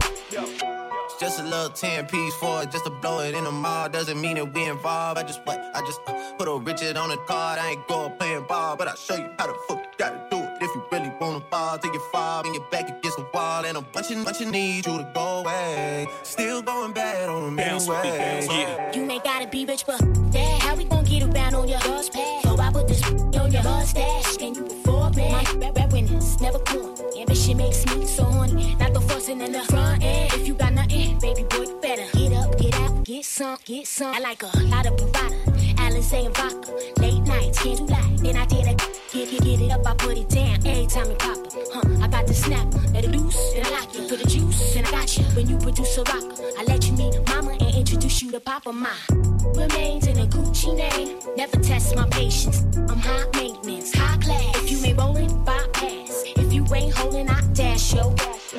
10 1.55 2.07
piece 2.07 2.35
for 2.37 2.63
it 2.63 2.71
just 2.71 2.85
to 2.85 2.91
blow 2.91 3.21
it 3.21 3.35
in 3.35 3.45
the 3.45 3.51
mall. 3.51 3.89
Doesn't 3.89 4.21
mean 4.21 4.37
that 4.37 4.53
we 4.53 4.65
involved. 4.65 5.19
I 5.19 5.23
just 5.23 5.41
what? 5.45 5.59
I 5.75 5.81
just 5.81 6.01
uh, 6.07 6.33
put 6.37 6.49
a 6.49 6.57
Richard 6.59 6.97
on 6.97 7.11
the 7.11 7.17
card. 7.29 7.59
I 7.59 7.71
ain't 7.71 7.87
going 7.87 8.13
playing 8.19 8.45
ball, 8.49 8.77
but 8.77 8.89
I'll 8.89 8.97
show 8.97 9.17
you 9.17 9.31
how 9.39 9.47
the 9.47 9.55
fuck 9.69 9.79
you 9.79 9.91
gotta 9.99 10.27
do 10.31 10.39
it. 10.39 10.51
If 10.61 10.75
you 10.75 10.83
really 10.91 11.13
wanna 11.21 11.45
fall, 11.51 11.79
take 11.79 11.93
your 11.93 12.03
five 12.13 12.45
and 12.47 12.55
your 12.55 12.65
back 12.71 12.89
against 12.89 13.19
the 13.19 13.27
wall. 13.33 13.65
And 13.65 13.77
I'm 13.77 13.85
punching, 13.85 14.25
punching, 14.25 14.51
need 14.51 14.87
you 14.87 14.99
to 14.99 15.11
go 15.15 15.39
away. 15.41 16.07
Still 16.23 16.63
going 16.63 16.93
bad 16.93 17.29
on 17.29 17.57
them 17.57 17.59
anyway. 17.59 18.47
Yeah. 18.51 18.93
You 18.93 19.11
ain't 19.11 19.25
gotta 19.25 19.47
be 19.47 19.65
rich, 19.65 19.87
but 19.87 20.01
dad, 20.31 20.63
how 20.63 20.75
we 20.77 20.85
gon' 20.85 21.05
get 21.05 21.23
around 21.23 21.55
on 21.55 21.69
your 21.69 21.79
horse 21.79 22.09
pad? 22.09 22.43
So 22.45 22.59
I 22.59 22.73
put 22.73 22.89
this 22.89 23.03
on 23.41 23.53
your 23.53 23.63
mustache. 23.63 24.37
Can 24.37 24.55
you 24.55 24.67
afford 24.67 25.17
me? 25.17 25.31
My 25.31 25.71
bad 25.71 25.93
winners, 25.93 26.41
never 26.41 26.59
cool. 26.61 26.95
Ambition 27.19 27.57
makes 27.57 27.87
me 27.87 28.07
so 28.07 28.25
horny. 28.25 28.75
Not 28.77 28.93
the 28.95 29.01
forcing 29.01 29.41
in 29.41 29.53
the 29.53 29.63
front 29.65 30.03
end. 30.03 30.33
If 30.35 30.47
you 30.47 30.55
some, 33.35 33.59
get 33.65 33.85
some. 33.85 34.15
I 34.15 34.21
like 34.21 34.45
a 34.45 34.59
lot 34.67 34.87
of 34.87 34.97
Prada, 34.97 35.35
Alice 35.79 36.13
and 36.13 36.33
vodka. 36.37 36.71
Late 37.01 37.21
nights, 37.23 37.61
can't 37.61 37.79
do 37.79 37.87
that. 37.87 38.19
Then 38.19 38.37
I 38.37 38.47
did 38.47 38.65
a 38.65 38.75
get, 38.75 39.29
get, 39.29 39.43
get 39.43 39.61
it 39.61 39.71
up, 39.73 39.85
I 39.85 39.95
put 39.95 40.17
it 40.17 40.29
down. 40.29 40.65
Every 40.65 40.87
time 40.87 41.11
it 41.11 41.19
pop, 41.19 41.39
huh? 41.75 42.05
I 42.05 42.07
got 42.07 42.29
the 42.29 42.35
snap, 42.35 42.73
let 42.93 43.03
it 43.05 43.11
loose, 43.11 43.37
then 43.55 43.67
I 43.67 43.71
lock 43.71 43.93
it. 43.93 44.09
Put 44.09 44.23
the 44.23 44.29
juice, 44.29 44.77
and 44.77 44.87
I 44.87 44.91
got 44.93 45.19
you. 45.19 45.25
When 45.35 45.49
you 45.49 45.57
produce 45.59 45.99
a 45.99 46.03
rock, 46.03 46.31
I 46.59 46.63
let 46.69 46.87
you 46.87 46.93
meet 46.93 47.15
mama 47.29 47.57
and 47.59 47.75
introduce 47.75 48.23
you 48.23 48.31
to 48.31 48.39
Papa 48.39 48.73
Ma. 48.73 48.95
Remains 49.57 50.07
in 50.07 50.17
a 50.21 50.27
Gucci 50.27 50.77
name. 50.77 51.19
Never 51.37 51.57
test 51.57 51.97
my 51.97 52.09
patience. 52.11 52.65
I'm 52.89 52.99
high 52.99 53.27
maintenance, 53.35 53.93
high 53.93 54.17
class. 54.19 54.63
If 54.63 54.71
you 54.71 54.85
ain't 54.85 54.97
rolling, 54.97 55.45
bypass. 55.45 56.23
If 56.37 56.53
you 56.53 56.65
ain't 56.73 56.95
holding, 56.95 57.29
I 57.29 57.41
dash 57.53 57.97
ass 57.97 58.55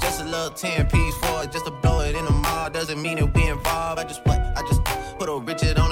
Just 0.00 0.20
a 0.20 0.24
little 0.24 0.50
10 0.50 0.86
piece 0.86 1.16
for 1.16 1.42
it, 1.42 1.50
just 1.50 1.66
mean 3.02 3.16
that 3.18 3.34
we 3.34 3.48
involved. 3.48 4.00
I 4.00 4.04
just 4.04 4.24
what? 4.26 4.38
I 4.56 4.62
just 4.68 4.82
put 5.18 5.28
a 5.28 5.38
Richard 5.38 5.78
on 5.78 5.87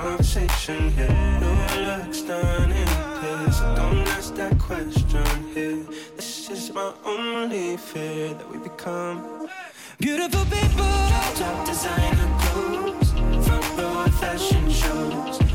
conversation 0.00 0.90
here. 0.92 1.38
No 1.40 1.52
looks 1.88 2.22
done 2.22 2.70
in 2.70 2.88
this. 3.20 3.58
Don't 3.78 4.06
ask 4.16 4.34
that 4.36 4.56
question 4.58 5.26
here. 5.54 5.84
This 6.16 6.50
is 6.50 6.72
my 6.72 6.92
only 7.04 7.76
fear 7.76 8.34
that 8.34 8.48
we 8.50 8.58
become 8.58 9.48
beautiful 9.98 10.44
people. 10.44 10.92
Top 11.40 11.66
designer 11.66 12.30
clothes, 12.42 13.10
front 13.46 13.66
row 13.78 14.06
fashion 14.20 14.70
shows. 14.70 15.47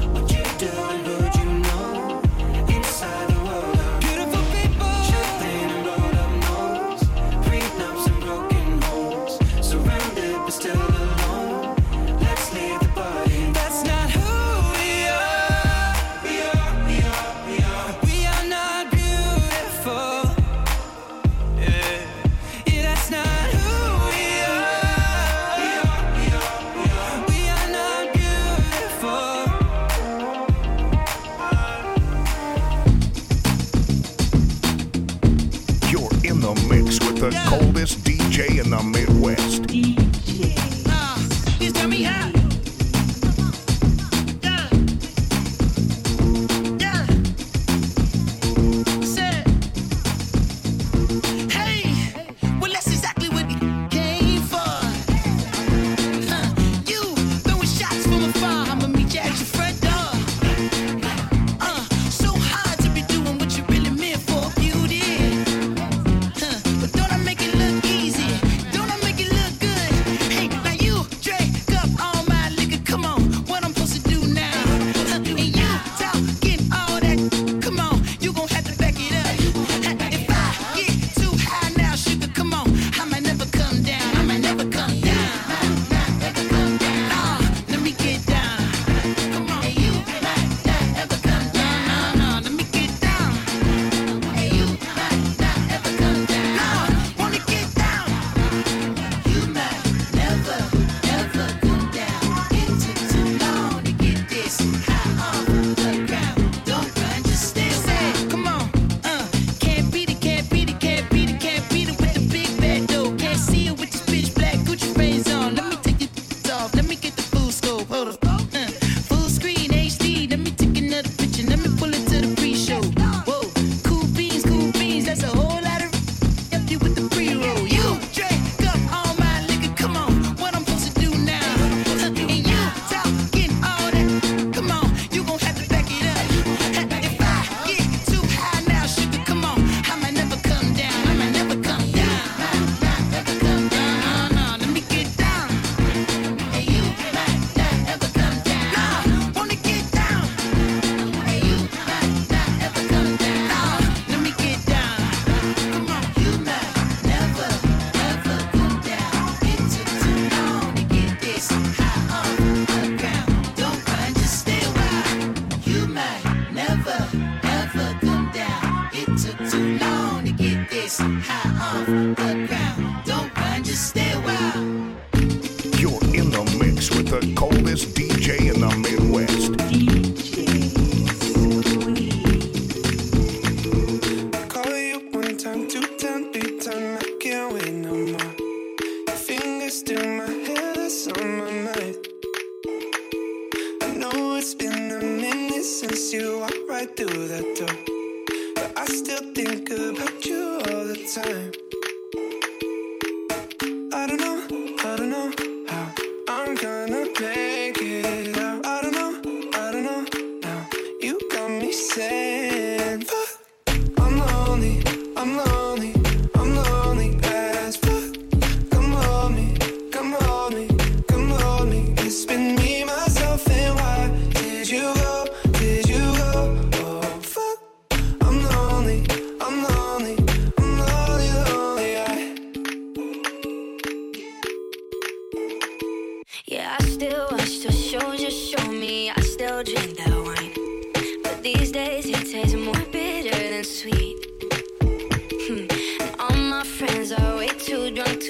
the 38.74 38.84
Midwest. 38.84 39.53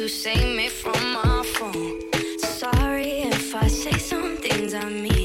to 0.03 0.09
save 0.09 0.53
me 0.57 0.67
from 0.67 1.13
my 1.13 1.41
phone. 1.55 1.97
Sorry 2.37 3.21
if 3.21 3.55
I 3.55 3.67
say 3.67 3.97
some 3.97 4.35
things 4.35 4.73
I 4.73 4.89
mean. 4.89 5.22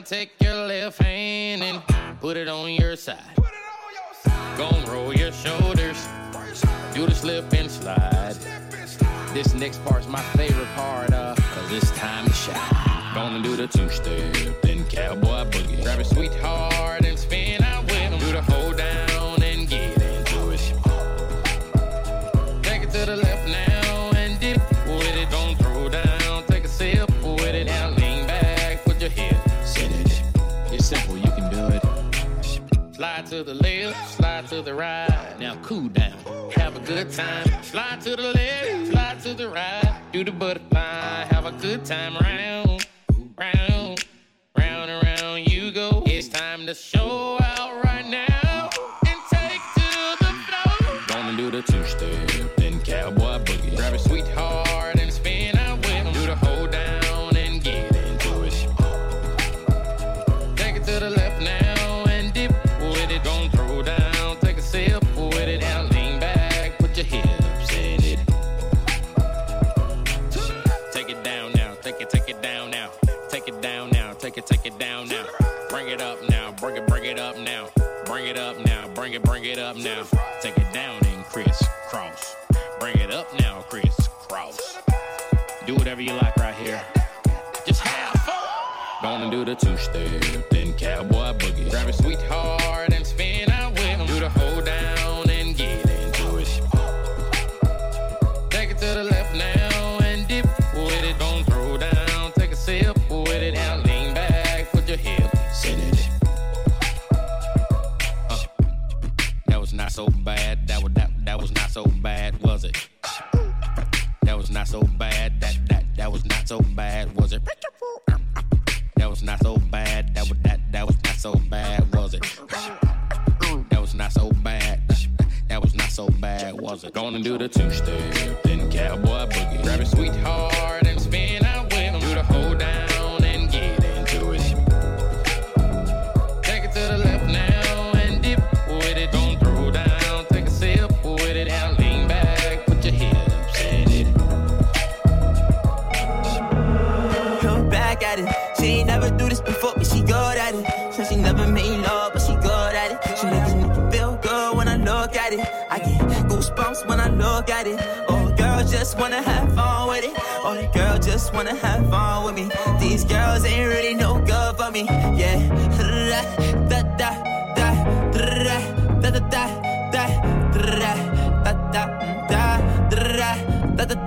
Now 0.00 0.04
take 0.06 0.39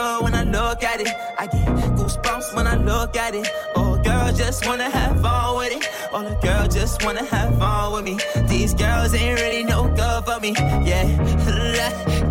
good 0.00 0.22
when 0.24 0.34
I 0.34 0.44
look 0.44 0.82
at 0.82 1.00
it. 1.00 1.08
I 1.38 1.46
get 1.46 1.66
goosebumps 1.96 2.54
when 2.54 2.66
I 2.66 2.76
look 2.76 3.16
at 3.16 3.34
it. 3.34 3.46
Oh, 3.76 3.92
girl, 4.02 4.32
just 4.32 4.66
wanna 4.66 4.88
have 4.98 5.20
fun 5.20 5.56
with 5.58 5.72
it. 5.76 5.84
All 6.12 6.24
the 6.30 6.36
girl 6.46 6.66
just 6.68 7.04
wanna 7.04 7.24
have 7.34 7.50
fun 7.58 7.92
with 7.92 8.04
me. 8.08 8.14
These 8.52 8.72
girls 8.74 9.14
ain't 9.14 9.40
really 9.40 9.64
no 9.64 9.80
good 10.00 10.20
for 10.26 10.38
me. 10.44 10.52
Yeah, 10.88 11.06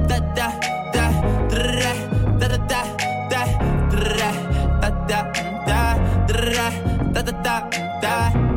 da 0.10 0.18
da 0.38 0.48
da 0.48 0.48
da 0.96 1.06
da 1.52 1.88
da 2.40 2.48
da 2.52 2.58
da 2.72 2.82
da 3.32 3.42
da 4.82 4.92
da 5.10 5.20
da 5.70 5.70
da 5.70 6.66
da 7.14 7.22
da 7.26 7.32
da 7.46 7.56
da 8.04 8.16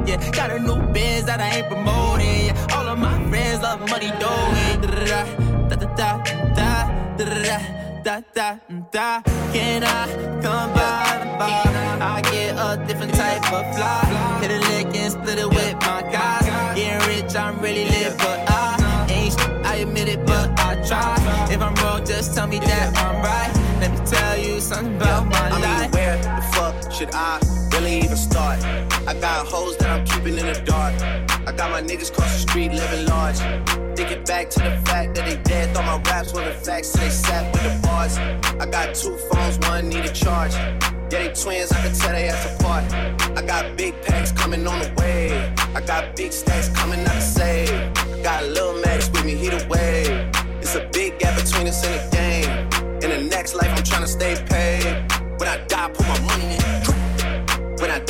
yeah 0.08 0.30
got 0.38 0.50
a 0.56 0.58
new 0.58 0.80
biz 0.94 1.24
that 1.28 1.40
I 1.40 1.48
ain't 1.56 1.68
promoting 1.68 2.46
yeah. 2.46 2.74
all 2.74 2.86
of 2.92 2.98
my 2.98 3.16
friends 3.28 3.62
love 3.62 3.80
money 3.90 4.10
doing 4.22 4.78
da 4.82 4.88
da 5.70 5.76
da 5.76 5.86
da 5.98 6.10
da 6.56 6.70
da 7.16 7.24
da 7.46 7.91
da 8.02 8.20
da 8.34 9.22
can 9.52 9.84
I 9.84 10.06
come 10.42 10.72
by? 10.72 11.36
Bar 11.38 11.68
I 12.00 12.20
get 12.32 12.56
a 12.56 12.84
different 12.86 13.14
type 13.14 13.44
of 13.52 13.76
fly. 13.76 14.38
Hit 14.40 14.50
a 14.50 14.58
lick 14.70 14.94
and 14.96 15.12
split 15.12 15.38
it 15.38 15.48
with 15.48 15.74
my 15.74 16.02
guys. 16.10 16.44
Getting 16.74 17.06
rich 17.08 17.36
I'm 17.36 17.60
really 17.60 17.84
lit 17.84 18.16
but 18.18 18.50
I 18.50 19.06
ain't 19.08 19.38
I 19.64 19.76
admit 19.76 20.08
it 20.08 20.26
but 20.26 20.58
I 20.58 20.82
try. 20.86 21.14
If 21.52 21.60
I'm 21.60 21.74
wrong 21.76 22.04
just 22.04 22.34
tell 22.34 22.46
me 22.46 22.58
that 22.60 22.96
I'm 22.98 23.22
right. 23.22 23.52
Let 23.80 23.92
me 23.92 24.06
tell 24.06 24.38
you 24.38 24.60
something 24.60 24.96
about 24.96 25.26
my 25.26 25.50
life. 25.50 25.64
I 25.64 25.82
mean, 25.82 25.90
where 25.92 26.16
the 26.18 26.42
fuck 26.54 26.92
should 26.92 27.10
I 27.12 27.40
really 27.72 27.98
even 27.98 28.16
start? 28.16 28.64
I 29.06 29.14
got 29.20 29.46
hoes 29.46 29.76
that 29.78 29.90
I'm 29.90 30.04
keeping 30.06 30.38
in 30.38 30.46
the 30.46 30.60
dark. 30.64 31.31
I 31.46 31.52
got 31.52 31.70
my 31.70 31.82
niggas 31.82 32.12
cross 32.12 32.32
the 32.32 32.48
street 32.48 32.72
living 32.72 33.06
large. 33.06 33.38
Thinking 33.96 34.22
back 34.24 34.48
to 34.50 34.60
the 34.60 34.70
fact 34.86 35.14
that 35.16 35.26
they 35.26 35.36
dead, 35.42 35.74
thought 35.74 35.84
my 35.84 36.00
raps 36.10 36.32
were 36.32 36.44
the 36.44 36.52
facts, 36.52 36.90
so 36.90 36.98
they 37.00 37.10
sat 37.10 37.52
with 37.52 37.62
the 37.62 37.86
bars. 37.86 38.16
I 38.60 38.66
got 38.66 38.94
two 38.94 39.16
phones, 39.30 39.58
one 39.68 39.88
need 39.88 40.04
a 40.04 40.12
charge. 40.12 40.52
Yeah, 40.54 40.78
they 41.10 41.32
twins, 41.32 41.72
I 41.72 41.82
can 41.82 41.92
tell 41.94 42.12
they 42.12 42.28
ass 42.28 42.60
apart. 42.60 42.84
I 43.36 43.42
got 43.42 43.76
big 43.76 44.00
packs 44.02 44.30
coming 44.32 44.66
on 44.66 44.78
the 44.78 44.92
way. 44.98 45.52
I 45.74 45.80
got 45.80 46.14
big 46.16 46.32
stacks 46.32 46.68
coming 46.68 47.00
out 47.00 47.14
to 47.14 47.20
save. 47.20 47.68
Got 48.22 48.44
a 48.44 48.46
little 48.46 48.80
Max 48.80 49.10
with 49.10 49.24
me, 49.24 49.34
he 49.34 49.48
the 49.48 49.66
way. 49.68 50.30
It's 50.60 50.76
a 50.76 50.88
big 50.92 51.18
gap 51.18 51.36
between 51.42 51.66
us 51.66 51.84
and 51.84 51.94
the 51.94 52.16
game. 52.16 53.02
In 53.02 53.10
the 53.10 53.28
next 53.28 53.54
life, 53.54 53.72
I'm 53.76 53.82
trying 53.82 54.02
to 54.02 54.08
stay 54.08 54.36
paid. 54.48 54.84
When 55.38 55.48
I 55.48 55.58
die, 55.66 55.88
put 55.88 56.06
my 56.06 56.20
money 56.20 56.54
in. 56.54 56.61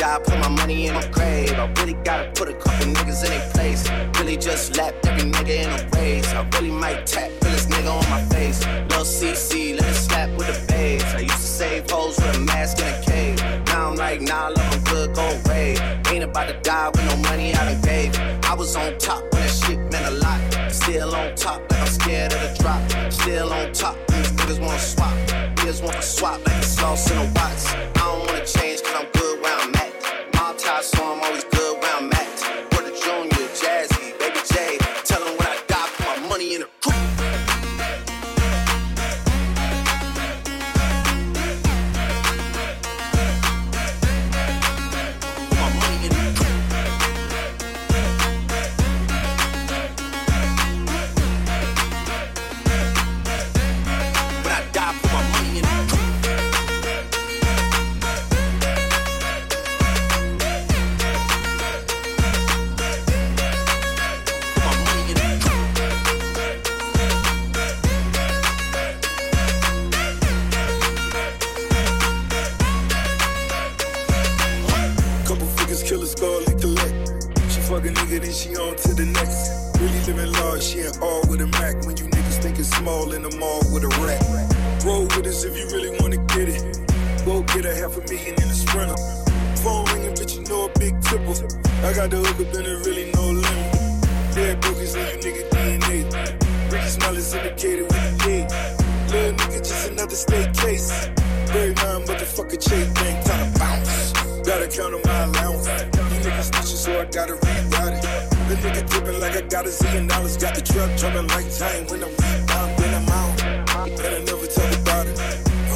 I 0.02 0.18
put 0.18 0.36
my 0.40 0.48
money 0.48 0.88
in 0.88 0.94
my 0.94 1.06
grave. 1.08 1.52
I 1.52 1.66
really 1.80 1.92
gotta 2.04 2.30
put 2.32 2.48
a 2.48 2.54
couple 2.54 2.86
niggas 2.86 3.24
in 3.24 3.30
their 3.30 3.50
place. 3.50 3.88
Really 4.18 4.36
just 4.36 4.76
lapped 4.76 5.06
every 5.06 5.30
nigga 5.30 5.62
in 5.62 5.70
a 5.70 5.96
race. 5.96 6.28
I 6.32 6.42
really 6.54 6.72
might 6.72 7.06
tap 7.06 7.30
this 7.40 7.66
nigga 7.66 7.90
on 7.90 8.10
my 8.10 8.20
face. 8.34 8.66
Lil 8.90 9.04
CC, 9.04 9.78
let 9.78 9.88
it 9.88 9.94
slap 9.94 10.28
with 10.30 10.48
the 10.48 10.66
bass. 10.72 11.04
I 11.14 11.20
used 11.20 11.34
to 11.34 11.40
save 11.40 11.88
hoes 11.88 12.16
with 12.16 12.36
a 12.36 12.40
mask 12.40 12.80
in 12.80 12.86
a 12.86 13.02
cave. 13.02 13.38
Now 13.66 13.90
I'm 13.90 13.96
like, 13.96 14.20
nah, 14.20 14.48
look, 14.48 14.58
I'm 14.58 14.84
good, 14.84 15.14
go 15.14 15.22
away. 15.22 15.76
Ain't 16.08 16.24
about 16.24 16.48
to 16.48 16.58
die 16.62 16.88
with 16.88 17.04
no 17.06 17.16
money 17.28 17.54
I 17.54 17.72
done 17.72 17.80
gave. 17.82 18.18
I 18.44 18.54
was 18.54 18.74
on 18.74 18.98
top 18.98 19.22
when 19.32 19.42
that 19.42 19.50
shit 19.50 19.78
meant 19.92 20.06
a 20.06 20.10
lot. 20.10 20.40
Still 20.72 21.14
on 21.14 21.34
top, 21.36 21.60
like 21.70 21.80
I'm 21.80 21.86
scared 21.86 22.32
of 22.32 22.40
the 22.40 22.56
drop. 22.60 23.12
Still 23.12 23.52
on 23.52 23.72
top, 23.72 23.96
these 24.08 24.32
niggas 24.32 24.60
wanna 24.60 24.80
swap. 24.80 25.14
Niggas 25.58 25.80
wanna 25.80 26.02
swap 26.02 26.44
like 26.44 26.56
it's 26.56 26.82
lost 26.82 27.08
in 27.12 27.18
a 27.18 27.24
watch. 27.36 27.64
I 27.72 27.92
don't 27.94 28.26
wanna 28.26 28.44
change, 28.44 28.82
cause 28.82 28.96
I'm 28.98 29.06
good 29.12 29.21
saw 30.82 31.14
him 31.14 31.20
always 31.22 31.51
she 78.32 78.56
on 78.56 78.74
to 78.76 78.94
the 78.94 79.04
next. 79.04 79.76
Really 79.80 80.00
living 80.06 80.32
large, 80.40 80.62
she 80.62 80.80
ain't 80.80 81.00
all 81.02 81.20
with 81.28 81.40
a 81.40 81.46
Mac. 81.58 81.76
When 81.84 81.96
you 81.96 82.06
niggas 82.08 82.40
think 82.40 82.58
it's 82.58 82.70
small 82.70 83.12
in 83.12 83.22
the 83.22 83.36
mall 83.36 83.60
with 83.72 83.84
a 83.84 83.92
rack. 84.00 84.22
Roll 84.84 85.04
with 85.04 85.26
us 85.26 85.44
if 85.44 85.56
you 85.56 85.66
really 85.76 85.92
wanna 86.00 86.16
get 86.32 86.48
it. 86.48 86.62
Go 87.24 87.42
get 87.52 87.66
a 87.66 87.74
half 87.74 87.96
a 87.96 88.02
million 88.08 88.34
in 88.40 88.48
a 88.48 88.54
sprinter. 88.54 88.96
Phone 89.60 89.84
ringing, 89.92 90.14
bitch, 90.16 90.36
you 90.36 90.44
know 90.48 90.66
a 90.66 90.78
big 90.78 90.96
tipple. 91.02 91.36
I 91.84 91.92
got 91.92 92.10
the 92.10 92.18
hook 92.24 92.40
up 92.40 92.54
and 92.56 92.64
there 92.64 92.80
really 92.88 93.12
no 93.12 93.36
limit. 93.36 93.68
Dead 94.34 94.60
brokers 94.60 94.94
in 94.94 95.04
you 95.06 95.18
nigga 95.20 95.44
DNA. 95.52 96.72
Ricky 96.72 96.88
Smiley's 96.88 97.34
indicated 97.34 97.84
with 97.84 98.26
a 98.26 98.72
Little 99.12 99.32
nigga, 99.36 99.58
just 99.58 99.90
another 99.90 100.16
state 100.16 100.56
case. 100.56 101.10
Very 101.52 101.74
mind, 101.74 102.08
motherfucker, 102.08 102.56
Chase 102.56 102.88
Bank, 102.94 103.24
time 103.26 103.52
to 103.52 103.58
bounce. 103.58 104.12
Gotta 104.40 104.66
count 104.68 104.94
on 104.94 105.02
my 105.04 105.24
allowance. 105.24 105.66
You 105.66 106.18
niggas 106.24 106.48
snitching, 106.50 106.80
so 106.80 106.98
I 106.98 107.04
gotta 107.04 107.34
rewrite 107.34 107.92
it. 107.92 108.30
The 108.48 108.54
nigga 108.56 108.88
dipping 108.88 109.20
like 109.20 109.36
I 109.36 109.42
got 109.42 109.66
a 109.66 109.68
zillion 109.68 110.08
dollars. 110.08 110.38
Got 110.38 110.54
the 110.54 110.62
truck 110.62 110.96
jumping 110.96 111.28
like 111.28 111.52
time 111.52 111.84
when 111.88 112.04
I'm 112.04 112.10
rebound, 112.10 112.80
when 112.80 112.94
I'm 112.94 113.08
out. 113.10 113.42
And 113.84 114.00
I 114.00 114.20
never 114.24 114.46
talk 114.46 114.72
about 114.80 115.06
it. 115.06 115.18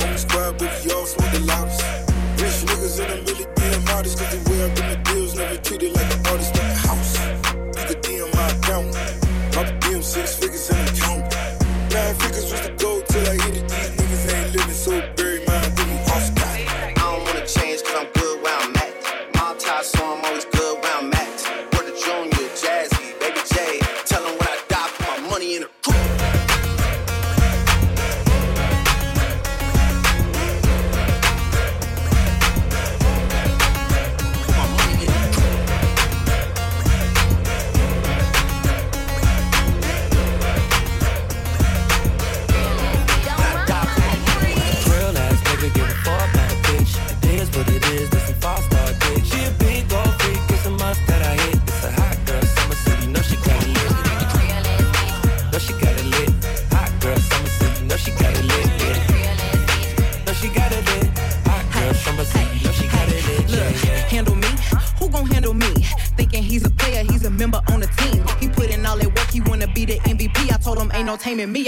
Home 0.01 0.17
squad, 0.17 0.57
but 0.57 0.73
we 0.83 0.93
all 0.93 1.05
smoke 1.05 1.31
the 1.33 1.41
loudest. 1.41 1.85
Rich 2.41 2.65
niggas 2.73 2.99
and 3.05 3.13
I'm 3.13 3.25
really 3.27 3.47
being 3.57 3.85
modest. 3.85 4.19
Cause 4.19 4.33
the 4.33 4.46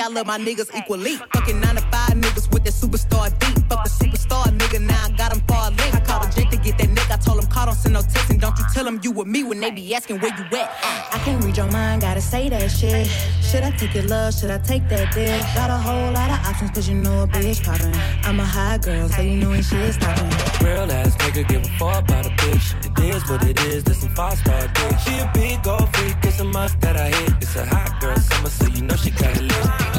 I 0.09 0.11
love 0.11 0.27
my 0.27 0.39
niggas 0.39 0.75
equally. 0.75 1.17
Fucking 1.17 1.61
nine 1.61 1.75
to 1.75 1.83
five 1.83 2.17
niggas 2.17 2.51
with 2.51 2.65
that 2.65 2.73
superstar 2.73 3.29
deep. 3.41 3.59
Fuck 3.69 3.85
the 3.85 3.91
superstar 3.91 4.45
nigga, 4.57 4.81
now 4.81 5.05
I 5.05 5.11
got 5.11 5.37
him 5.37 5.43
far 5.47 5.69
link. 5.69 5.95
I 5.95 6.01
called 6.01 6.25
a 6.25 6.35
Jake 6.35 6.49
to 6.49 6.57
get 6.57 6.79
that 6.79 6.89
nigga. 6.89 7.13
I 7.13 7.17
told 7.19 7.45
him 7.45 7.51
call, 7.51 7.67
don't 7.67 7.75
send 7.75 7.93
no 7.93 8.01
text 8.01 8.31
and 8.31 8.41
don't 8.41 8.59
you 8.59 8.65
tell 8.73 8.87
him 8.87 9.01
you 9.03 9.11
with 9.11 9.27
me 9.27 9.45
when 9.45 9.61
they 9.61 9.71
be 9.71 9.95
asking 9.95 10.21
where 10.21 10.35
you 10.35 10.45
at. 10.57 10.71
I 11.13 11.21
can't 11.27 11.45
read 11.45 11.59
your 11.59 11.71
mind, 11.71 12.01
gotta 12.01 12.23
say 12.23 12.49
that 12.49 12.71
shit. 12.71 13.07
Should 13.43 13.65
I 13.65 13.71
take 13.73 13.95
your 13.95 14.05
love? 14.05 14.33
Should 14.33 14.51
I 14.51 14.57
take 14.57 14.89
that 14.89 15.13
dick? 15.13 15.43
Got 15.55 15.69
a 15.69 15.77
whole 15.77 16.11
lot 16.13 16.31
of 16.31 16.47
options, 16.47 16.71
cause 16.71 16.89
you 16.89 16.95
know 16.95 17.25
a 17.25 17.27
bitch 17.27 17.63
poppin'. 17.63 17.93
I'm 18.25 18.41
a 18.41 18.47
high 18.47 18.79
girl, 18.79 19.11
so 19.11 19.21
you 19.21 19.37
know 19.37 19.53
ain't 19.53 19.67
shit 19.67 19.93
stopping. 19.93 20.31
Real 20.67 20.91
ass 20.91 21.17
nigga 21.17 21.47
give 21.47 21.63
a 21.67 21.69
fuck 21.79 22.05
about 22.05 22.25
a 22.25 22.31
bitch. 22.31 22.67
It 22.83 23.15
is 23.15 23.29
what 23.29 23.45
it 23.45 23.61
is, 23.65 23.85
this 23.85 24.01
some 24.01 24.15
five 24.15 24.39
star 24.39 24.69
dick. 24.69 24.99
She 25.01 25.19
a 25.19 25.31
big 25.35 25.63
gold 25.63 25.95
freak, 25.95 26.17
it's 26.23 26.41
a 26.41 26.45
must 26.45 26.81
that 26.81 26.97
I 26.97 27.09
hit. 27.11 27.33
It's 27.43 27.57
a 27.57 27.67
hot 27.67 28.01
girl 28.01 28.17
summer, 28.17 28.49
so 28.49 28.67
you 28.69 28.83
know 28.85 28.97
she 28.97 29.11
got 29.11 29.37
it 29.37 29.43
lit. 29.43 29.98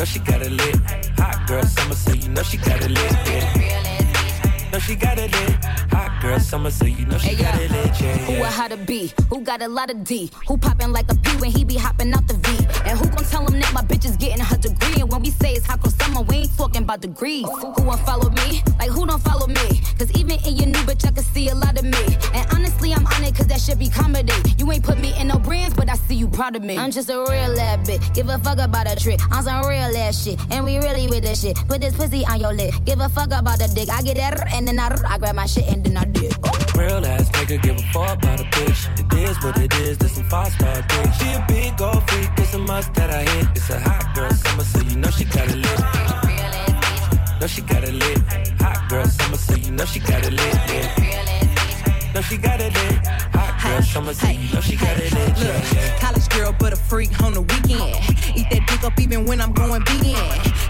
Know 0.00 0.06
she 0.06 0.18
got 0.20 0.40
it 0.40 0.50
lit. 0.50 0.76
Hot 1.18 1.46
girl 1.46 1.62
summer, 1.62 1.94
so 1.94 2.14
you 2.14 2.30
know 2.30 2.42
she 2.42 2.56
got 2.56 2.82
it 2.82 2.90
lit. 2.90 3.12
Yeah. 3.28 4.70
Know 4.72 4.78
she 4.78 4.94
got 4.94 5.18
it 5.18 5.30
lit. 5.30 5.62
Hot 5.92 6.22
girl 6.22 6.40
summer, 6.40 6.70
so 6.70 6.86
you 6.86 7.04
know 7.04 7.18
she 7.18 7.36
got 7.36 7.60
it 7.60 7.70
lit. 7.70 8.00
Yeah, 8.00 8.16
Who 8.16 8.32
a 8.32 8.38
yeah. 8.38 8.50
how 8.50 8.68
to 8.68 8.78
be? 8.78 9.12
Who 9.28 9.42
got 9.42 9.60
a 9.60 9.68
lot 9.68 9.90
of 9.90 10.02
D? 10.02 10.30
Who 10.48 10.56
poppin' 10.56 10.90
like 10.94 11.12
a 11.12 11.16
P 11.16 11.36
when 11.36 11.50
he 11.50 11.64
be 11.64 11.74
hopping 11.76 12.14
out 12.14 12.26
the 12.26 12.32
V? 12.32 12.66
And 12.88 12.98
who 12.98 13.10
gon' 13.10 13.24
tell 13.26 13.46
him 13.46 13.60
that 13.60 13.74
my 13.74 13.82
bitch 13.82 14.06
is 14.06 14.16
getting 14.16 14.42
her 14.42 14.56
degree? 14.56 15.02
And 15.02 15.12
when 15.12 15.20
we 15.20 15.32
say 15.32 15.52
it's 15.52 15.66
hot 15.66 15.82
girl 15.82 15.92
summer, 15.92 16.22
we 16.22 16.36
ain't 16.36 16.56
talking 16.56 16.84
about 16.84 17.02
degrees. 17.02 17.44
Who 17.44 17.82
won't 17.84 18.00
follow 18.06 18.30
me? 18.30 18.62
Like 18.78 18.88
who 18.88 19.04
don't 19.04 19.22
follow 19.22 19.48
me? 19.48 19.82
Cause 19.98 20.10
even 20.12 20.38
in 20.46 20.56
your 20.56 20.68
new 20.68 20.80
bitch, 20.88 21.04
I 21.06 21.10
can 21.10 21.24
see 21.24 21.50
a 21.50 21.54
lot 21.54 21.76
of 21.78 21.84
me. 21.84 22.16
And 22.32 22.46
honestly, 22.54 22.94
I'm 22.94 23.06
on 23.06 23.22
it 23.24 23.34
cause 23.34 23.48
that 23.48 23.60
should 23.60 23.78
be 23.78 23.90
comedy. 23.90 24.32
You 24.56 24.72
ain't 24.72 24.82
put 24.82 24.98
me 24.98 25.09
see 26.10 26.16
you 26.16 26.28
proud 26.28 26.56
of 26.56 26.64
me. 26.64 26.76
I'm 26.76 26.90
just 26.90 27.08
a 27.08 27.18
real 27.18 27.54
ass 27.60 27.88
bitch. 27.88 28.02
Give 28.14 28.28
a 28.28 28.38
fuck 28.38 28.58
about 28.58 28.90
a 28.90 28.96
trick. 28.96 29.20
I'm 29.30 29.44
some 29.44 29.64
real 29.64 29.96
ass 30.04 30.24
shit. 30.24 30.38
And 30.50 30.64
we 30.64 30.78
really 30.78 31.06
with 31.06 31.22
this 31.22 31.42
shit. 31.42 31.56
Put 31.68 31.80
this 31.80 31.94
pussy 31.94 32.26
on 32.26 32.40
your 32.40 32.52
lip. 32.52 32.74
Give 32.84 33.00
a 33.00 33.08
fuck 33.08 33.30
about 33.32 33.58
the 33.60 33.68
dick. 33.72 33.88
I 33.88 34.02
get 34.02 34.16
that 34.16 34.52
and 34.52 34.66
then 34.66 34.78
I, 34.80 34.88
I 35.06 35.18
grab 35.18 35.36
my 35.36 35.46
shit 35.46 35.68
and 35.68 35.84
then 35.84 35.96
I 35.96 36.04
dip. 36.06 36.34
Real 36.74 37.06
ass 37.06 37.28
nigga 37.36 37.62
give 37.62 37.76
a 37.76 37.82
fuck 37.94 38.18
about 38.18 38.40
a 38.40 38.44
bitch. 38.44 38.80
It 38.98 39.28
is 39.28 39.36
what 39.44 39.56
it 39.58 39.72
is, 39.74 39.98
this 39.98 40.16
some 40.16 40.24
five 40.24 40.52
star 40.52 40.82
bitch. 40.90 41.12
She 41.20 41.28
a 41.30 41.44
big 41.46 41.76
gold 41.76 42.02
freak, 42.10 42.30
it's 42.38 42.54
a 42.54 42.58
must 42.58 42.92
that 42.94 43.10
I 43.10 43.22
hit. 43.30 43.46
It's 43.54 43.70
a 43.70 43.78
hot 43.78 44.12
girl 44.14 44.32
summer, 44.32 44.64
so 44.64 44.80
you 44.80 44.96
know 44.96 45.10
she 45.10 45.24
got 45.24 45.48
it 45.48 45.58
lit. 45.64 45.80
Know 47.40 47.46
she 47.46 47.62
got 47.62 47.84
it 47.84 47.94
lit. 47.94 48.18
Hot 48.60 48.88
girl 48.88 49.06
summer, 49.06 49.36
so 49.36 49.54
you 49.54 49.70
know 49.70 49.84
she 49.84 50.00
got 50.00 50.24
it 50.24 50.32
lit. 50.32 50.54
Yeah. 50.54 51.39
Know 52.14 52.22
she 52.22 52.36
got 52.38 52.60
it 52.60 52.74
lit. 52.74 53.06
Hot 53.06 53.62
girl 53.62 53.82
summer, 53.82 54.12
you 54.32 54.52
know 54.52 54.60
she 54.60 54.74
got 54.74 54.98
it. 54.98 55.12
Yeah, 55.12 55.26
Look, 55.38 55.72
yeah. 55.74 55.98
college 56.00 56.28
girl, 56.30 56.52
but 56.58 56.72
a 56.72 56.76
freak 56.76 57.22
on 57.22 57.34
the 57.34 57.42
weekend. 57.42 57.94
Eat 58.34 58.50
that 58.50 58.66
dick 58.66 58.82
up 58.82 58.98
even 58.98 59.26
when 59.26 59.40
I'm 59.40 59.52
going 59.52 59.84
vegan. 59.84 60.18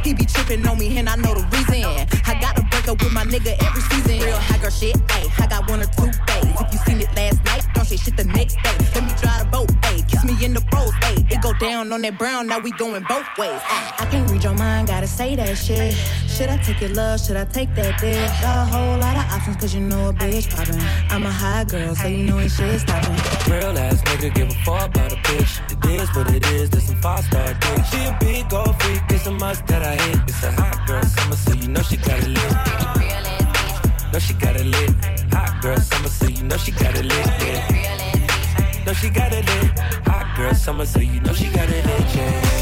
He 0.04 0.12
be 0.12 0.26
tripping 0.26 0.66
on 0.68 0.78
me, 0.78 0.98
and 0.98 1.08
I 1.08 1.16
know 1.16 1.32
the 1.34 1.44
reason. 1.56 1.80
I 2.28 2.38
got 2.40 2.56
to 2.56 2.62
break 2.70 2.88
up 2.88 3.02
with 3.02 3.12
my 3.12 3.24
nigga 3.24 3.56
every 3.64 3.82
season. 3.88 4.20
Real 4.20 4.36
high 4.36 4.58
girl 4.58 4.70
shit, 4.70 4.96
ayy. 5.16 5.32
I 5.42 5.46
got 5.46 5.68
one 5.70 5.80
or 5.80 5.88
two 5.96 6.12
days. 6.28 6.52
If 6.60 6.72
you 6.72 6.78
seen 6.84 7.00
it 7.00 7.08
last 7.16 7.42
night, 7.46 7.64
don't 7.72 7.86
say 7.86 7.96
shit 7.96 8.16
the 8.18 8.24
next 8.24 8.56
day. 8.56 8.76
Let 8.94 9.04
me 9.04 9.12
try 9.16 9.38
the 9.42 9.48
boat, 9.50 9.68
ayy. 9.88 9.89
Kiss 10.10 10.24
me 10.24 10.34
in 10.44 10.54
the 10.54 10.62
rose, 10.74 10.92
ayy. 11.08 11.30
It 11.30 11.40
go 11.40 11.52
down 11.54 11.92
on 11.92 12.02
that 12.02 12.18
brown, 12.18 12.48
now 12.48 12.58
we 12.58 12.72
going 12.72 13.04
both 13.08 13.26
ways. 13.38 13.60
ayy. 13.60 14.02
I 14.02 14.06
can't 14.10 14.28
read 14.30 14.42
your 14.42 14.54
mind, 14.54 14.88
gotta 14.88 15.06
say 15.06 15.36
that 15.36 15.56
shit. 15.56 15.94
Should 16.26 16.48
I 16.48 16.56
take 16.58 16.80
your 16.80 16.90
love? 16.90 17.20
Should 17.20 17.36
I 17.36 17.44
take 17.44 17.72
that 17.76 18.00
dick? 18.00 18.16
Got 18.42 18.58
a 18.58 18.70
whole 18.72 18.98
lot 18.98 19.16
of 19.16 19.24
options, 19.32 19.56
cause 19.58 19.72
you 19.74 19.80
know 19.80 20.08
a 20.08 20.12
bitch 20.12 20.50
poppin'. 20.50 20.80
I'm 21.10 21.24
a 21.24 21.30
high 21.30 21.64
girl, 21.64 21.94
so 21.94 22.08
you 22.08 22.24
know 22.24 22.40
ain't 22.40 22.50
shit 22.50 22.80
stopping. 22.80 23.14
Real 23.52 23.78
ass 23.78 24.02
nigga 24.02 24.34
give 24.34 24.48
a 24.48 24.54
fuck 24.64 24.88
about 24.88 25.12
a 25.12 25.16
bitch. 25.16 25.60
It 25.70 26.00
is 26.00 26.08
what 26.16 26.34
it 26.34 26.44
is, 26.48 26.70
this 26.70 26.88
some 26.88 26.96
five 26.96 27.24
star 27.24 27.54
dick. 27.54 27.84
She 27.90 27.98
a 28.04 28.16
big 28.18 28.48
gold 28.48 28.74
freak, 28.82 29.02
it's 29.10 29.26
a 29.26 29.30
must 29.30 29.64
that 29.68 29.82
I 29.82 29.94
hit. 29.94 30.18
It's 30.26 30.42
a 30.42 30.50
hot 30.50 30.86
girl 30.88 31.04
summer, 31.04 31.36
so 31.36 31.52
you 31.52 31.68
know 31.68 31.82
she 31.82 31.96
got 31.96 32.18
it 32.18 32.28
lit. 32.28 34.12
Know 34.12 34.18
she 34.18 34.34
got 34.34 34.56
it 34.56 34.66
lit. 34.66 34.90
Hot 35.32 35.62
girl 35.62 35.78
summer, 35.78 36.08
so 36.08 36.26
you 36.26 36.42
know 36.42 36.56
she 36.56 36.72
got 36.72 36.96
it 36.96 37.04
lit. 37.04 37.26
Yeah. 37.26 38.09
Know 38.90 38.94
she 38.94 39.08
got 39.08 39.32
it 39.32 39.46
lit. 39.46 39.78
Hot 40.08 40.36
girl 40.36 40.52
summer, 40.52 40.84
so 40.84 40.98
you 40.98 41.20
know 41.20 41.32
she 41.32 41.48
got 41.52 41.68
it 41.68 41.86
lit. 41.86 42.16
Yeah. 42.16 42.59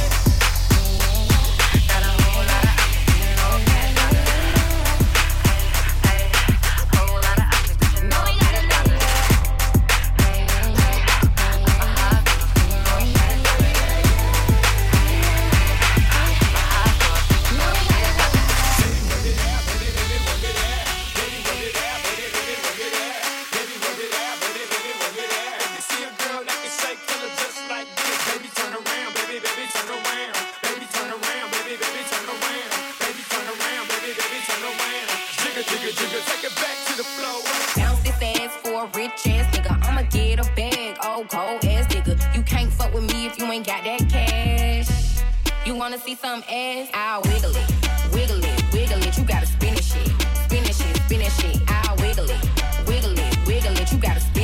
Bounce 37.76 38.00
this 38.00 38.22
ass 38.22 38.56
for 38.62 38.84
a 38.84 38.86
rich 38.96 39.26
ass 39.26 39.54
nigga. 39.54 39.72
I'ma 39.86 40.02
get 40.10 40.40
a 40.40 40.44
bag, 40.54 40.96
oh 41.02 41.26
cold 41.28 41.62
ass 41.66 41.86
nigga. 41.92 42.16
You 42.34 42.42
can't 42.42 42.72
fuck 42.72 42.94
with 42.94 43.04
me 43.12 43.26
if 43.26 43.38
you 43.38 43.44
ain't 43.52 43.66
got 43.66 43.84
that 43.84 44.08
cash. 44.08 44.88
You 45.66 45.74
wanna 45.74 45.98
see 45.98 46.14
some 46.14 46.42
ass? 46.48 46.88
I'll 46.94 47.20
wiggle 47.22 47.54
it, 47.54 47.70
wiggle 48.14 48.42
it, 48.42 48.72
wiggle 48.72 49.02
it. 49.06 49.18
You 49.18 49.24
gotta 49.24 49.46
spin 49.46 49.74
it 49.74 49.84
shit, 49.84 50.08
spin 50.44 50.64
it 50.64 50.74
shit, 50.74 50.96
spin 51.04 51.20
it 51.20 51.32
shit. 51.32 51.60
I'll 51.68 51.96
wiggle 51.96 52.30
it, 52.30 52.40
wiggle 52.86 53.18
it, 53.18 53.46
wiggle 53.46 53.76
it. 53.76 53.92
You 53.92 53.98
gotta 53.98 54.20
spin 54.20 54.37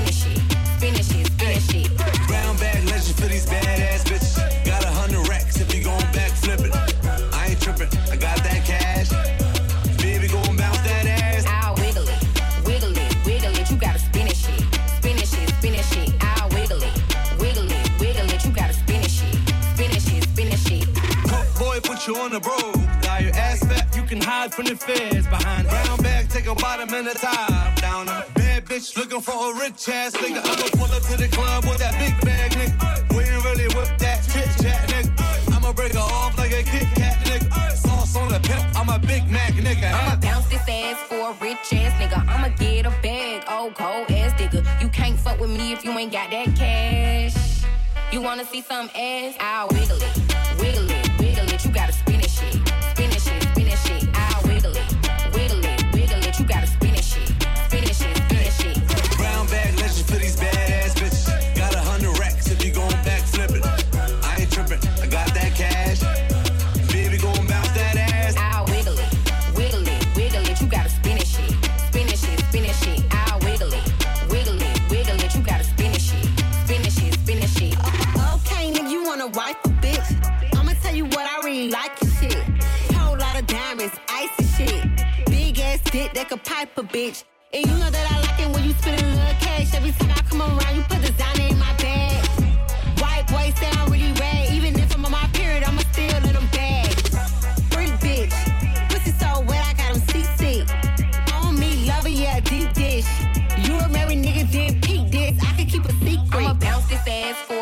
on 22.17 22.31
the 22.31 22.41
road. 22.41 23.03
Got 23.03 23.23
your 23.23 23.35
ass 23.35 23.61
fat, 23.65 23.95
you 23.97 24.03
can 24.03 24.21
hide 24.21 24.55
from 24.55 24.67
the 24.67 24.77
feds. 24.77 25.27
Behind 25.27 25.69
brown 25.69 25.99
bag, 25.99 26.29
take 26.29 26.47
a 26.47 26.55
bottom 26.55 26.93
and 26.93 27.09
a 27.09 27.15
top 27.15 27.81
down. 27.81 28.09
A 28.09 28.25
bad 28.35 28.65
bitch 28.67 28.97
looking 28.97 29.21
for 29.21 29.53
a 29.53 29.59
rich 29.59 29.89
ass 29.89 30.13
nigga. 30.17 30.41
I'ma 30.43 30.69
pull 30.79 30.93
up 30.95 31.03
to 31.03 31.17
the 31.17 31.29
club 31.29 31.65
with 31.65 31.79
that 31.79 31.95
big 31.99 32.15
bag, 32.25 32.53
nigga. 32.53 33.17
We 33.17 33.25
ain't 33.25 33.45
really 33.45 33.69
with 33.77 33.93
that 33.99 34.23
chit 34.33 34.49
chat, 34.63 34.89
nigga. 34.89 35.55
I'ma 35.55 35.73
break 35.73 35.93
her 35.95 36.01
off 36.01 36.37
like 36.37 36.53
a 36.53 36.63
Kit 36.63 36.87
Kat, 36.95 37.17
nigga. 37.25 37.73
Sauce 37.73 38.17
on 38.17 38.29
the 38.29 38.41
pimp, 38.41 38.65
I'm 38.79 38.89
a 38.89 38.99
Big 38.99 39.29
Mac, 39.31 39.53
nigga. 39.55 39.93
I'ma 39.93 40.17
bounce 40.17 40.47
this 40.49 40.69
ass 40.69 40.99
for 41.09 41.31
a 41.31 41.33
rich 41.41 41.73
ass 41.73 41.93
nigga. 42.01 42.27
I'ma 42.29 42.49
get 42.57 42.87
a 42.87 42.91
bag, 43.03 43.45
old 43.51 43.75
cold 43.75 44.11
ass 44.11 44.33
nigga. 44.41 44.61
You 44.83 44.89
can't 44.89 45.19
fuck 45.19 45.41
with 45.41 45.51
me 45.51 45.73
if 45.73 45.85
you 45.85 45.91
ain't 45.93 46.13
got 46.13 46.31
that 46.31 46.55
cash. 46.57 47.65
You 48.13 48.21
wanna 48.21 48.45
see 48.45 48.63
some 48.63 48.91
ass? 48.95 49.35
I'll 49.41 49.69
wiggle 49.69 49.97
it, 49.97 50.61
wiggle 50.61 50.91
it, 50.91 50.94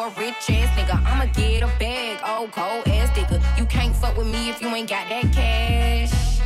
a 0.03 0.09
rich 0.19 0.51
ass 0.51 0.69
nigga. 0.77 1.01
I'ma 1.07 1.27
get 1.33 1.63
a 1.63 1.71
bag, 1.79 2.19
old 2.27 2.51
cold 2.51 2.89
ass 2.89 3.11
nigga. 3.17 3.39
You 3.57 3.65
can't 3.67 3.95
fuck 3.95 4.17
with 4.17 4.27
me 4.27 4.51
if 4.51 4.61
you 4.61 4.69
ain't 4.75 4.91
got 4.91 5.09
that 5.09 5.33
cash. 5.33 6.41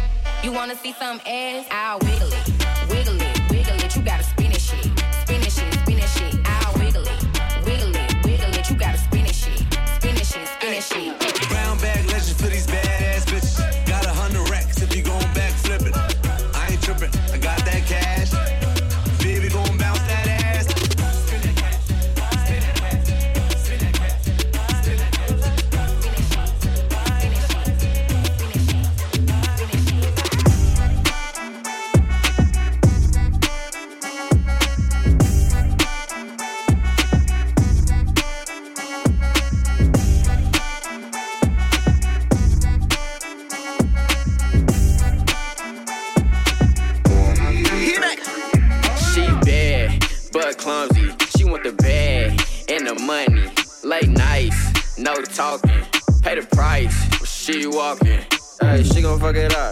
You 0.45 0.53
wanna 0.53 0.77
see 0.77 0.93
some 0.93 1.21
ass? 1.27 1.65
I'll 1.71 1.99
wiggle 2.01 2.29
it, 2.29 2.47
wiggle 2.91 3.19
it, 3.19 3.51
wiggle 3.51 3.77
it. 3.77 3.97
You 3.97 4.03
gotta 4.03 4.25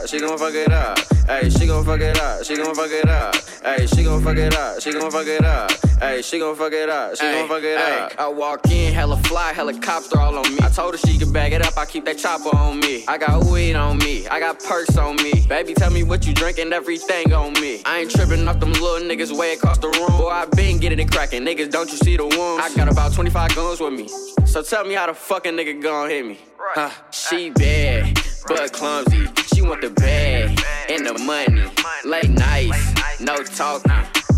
up, 0.04 0.10
she 0.10 0.20
gon' 0.20 0.38
fuck 0.38 0.54
it 0.54 0.72
up. 0.72 0.98
Hey, 1.26 1.48
she 1.48 1.66
gon' 1.66 1.84
fuck 1.84 2.00
it 2.00 2.20
up, 2.20 2.44
she 2.44 2.56
gon' 2.56 2.74
fuck 2.74 2.90
it 2.90 3.08
up. 3.08 3.34
Hey, 3.62 3.86
she 3.86 4.04
gon' 4.04 4.22
fuck 4.22 4.36
it 4.36 4.54
up, 4.54 4.80
she 4.80 4.92
gon' 4.92 5.10
fuck 5.10 5.26
it 5.26 5.44
up. 5.44 5.70
Hey, 5.98 6.20
she 6.22 6.38
gon' 6.38 6.54
fuck 6.56 6.72
it 6.72 6.90
up, 6.90 7.16
she 7.16 7.22
gon' 7.22 7.48
fuck 7.48 7.62
it 7.62 7.78
up. 7.78 8.12
I 8.18 8.28
walk 8.28 8.70
in, 8.70 8.92
hella 8.92 9.16
fly, 9.24 9.52
helicopter 9.52 10.18
all 10.18 10.36
on 10.38 10.54
me. 10.54 10.60
I 10.62 10.68
told 10.68 10.94
her 10.94 10.98
she 10.98 11.18
could 11.18 11.32
bag 11.32 11.52
it 11.52 11.64
up, 11.64 11.76
I 11.78 11.86
keep 11.86 12.04
that 12.04 12.18
chopper 12.18 12.54
on 12.54 12.80
me. 12.80 13.04
I 13.08 13.16
got 13.16 13.44
weed 13.44 13.74
on 13.74 13.98
me, 13.98 14.28
I 14.28 14.40
got 14.40 14.62
perks 14.62 14.98
on 14.98 15.16
me. 15.16 15.46
Baby, 15.48 15.74
tell 15.74 15.90
me 15.90 16.02
what 16.02 16.26
you 16.26 16.34
drinking, 16.34 16.72
everything 16.72 17.32
on 17.32 17.54
me. 17.54 17.82
I 17.86 18.00
ain't 18.00 18.10
tripping 18.10 18.46
off 18.46 18.60
them 18.60 18.72
little 18.72 19.08
niggas 19.08 19.36
way 19.36 19.54
across 19.54 19.78
the 19.78 19.88
room. 19.88 20.18
Boy, 20.18 20.28
I 20.28 20.44
been 20.46 20.78
getting 20.78 20.98
it 20.98 21.10
cracking, 21.10 21.44
niggas, 21.44 21.70
don't 21.70 21.90
you 21.90 21.96
see 21.96 22.16
the 22.16 22.26
wounds? 22.26 22.62
I 22.62 22.74
got 22.76 22.90
about 22.92 23.14
25 23.14 23.54
guns 23.54 23.80
with 23.80 23.94
me. 23.94 24.08
So 24.44 24.62
tell 24.62 24.84
me 24.84 24.94
how 24.94 25.06
the 25.06 25.14
fucking 25.14 25.54
nigga 25.54 25.82
gon' 25.82 26.10
hit 26.10 26.26
me. 26.26 26.38
Huh, 26.58 26.90
she 27.10 27.50
bad, 27.50 28.18
but 28.46 28.72
clumsy. 28.72 29.28
She 29.54 29.62
want 29.62 29.80
the 29.80 29.90
bag 29.90 30.58
and 30.88 31.06
the 31.06 31.18
money. 31.24 31.64
Late 32.04 32.30
nights, 32.30 33.20
no 33.20 33.36
talking. 33.42 33.92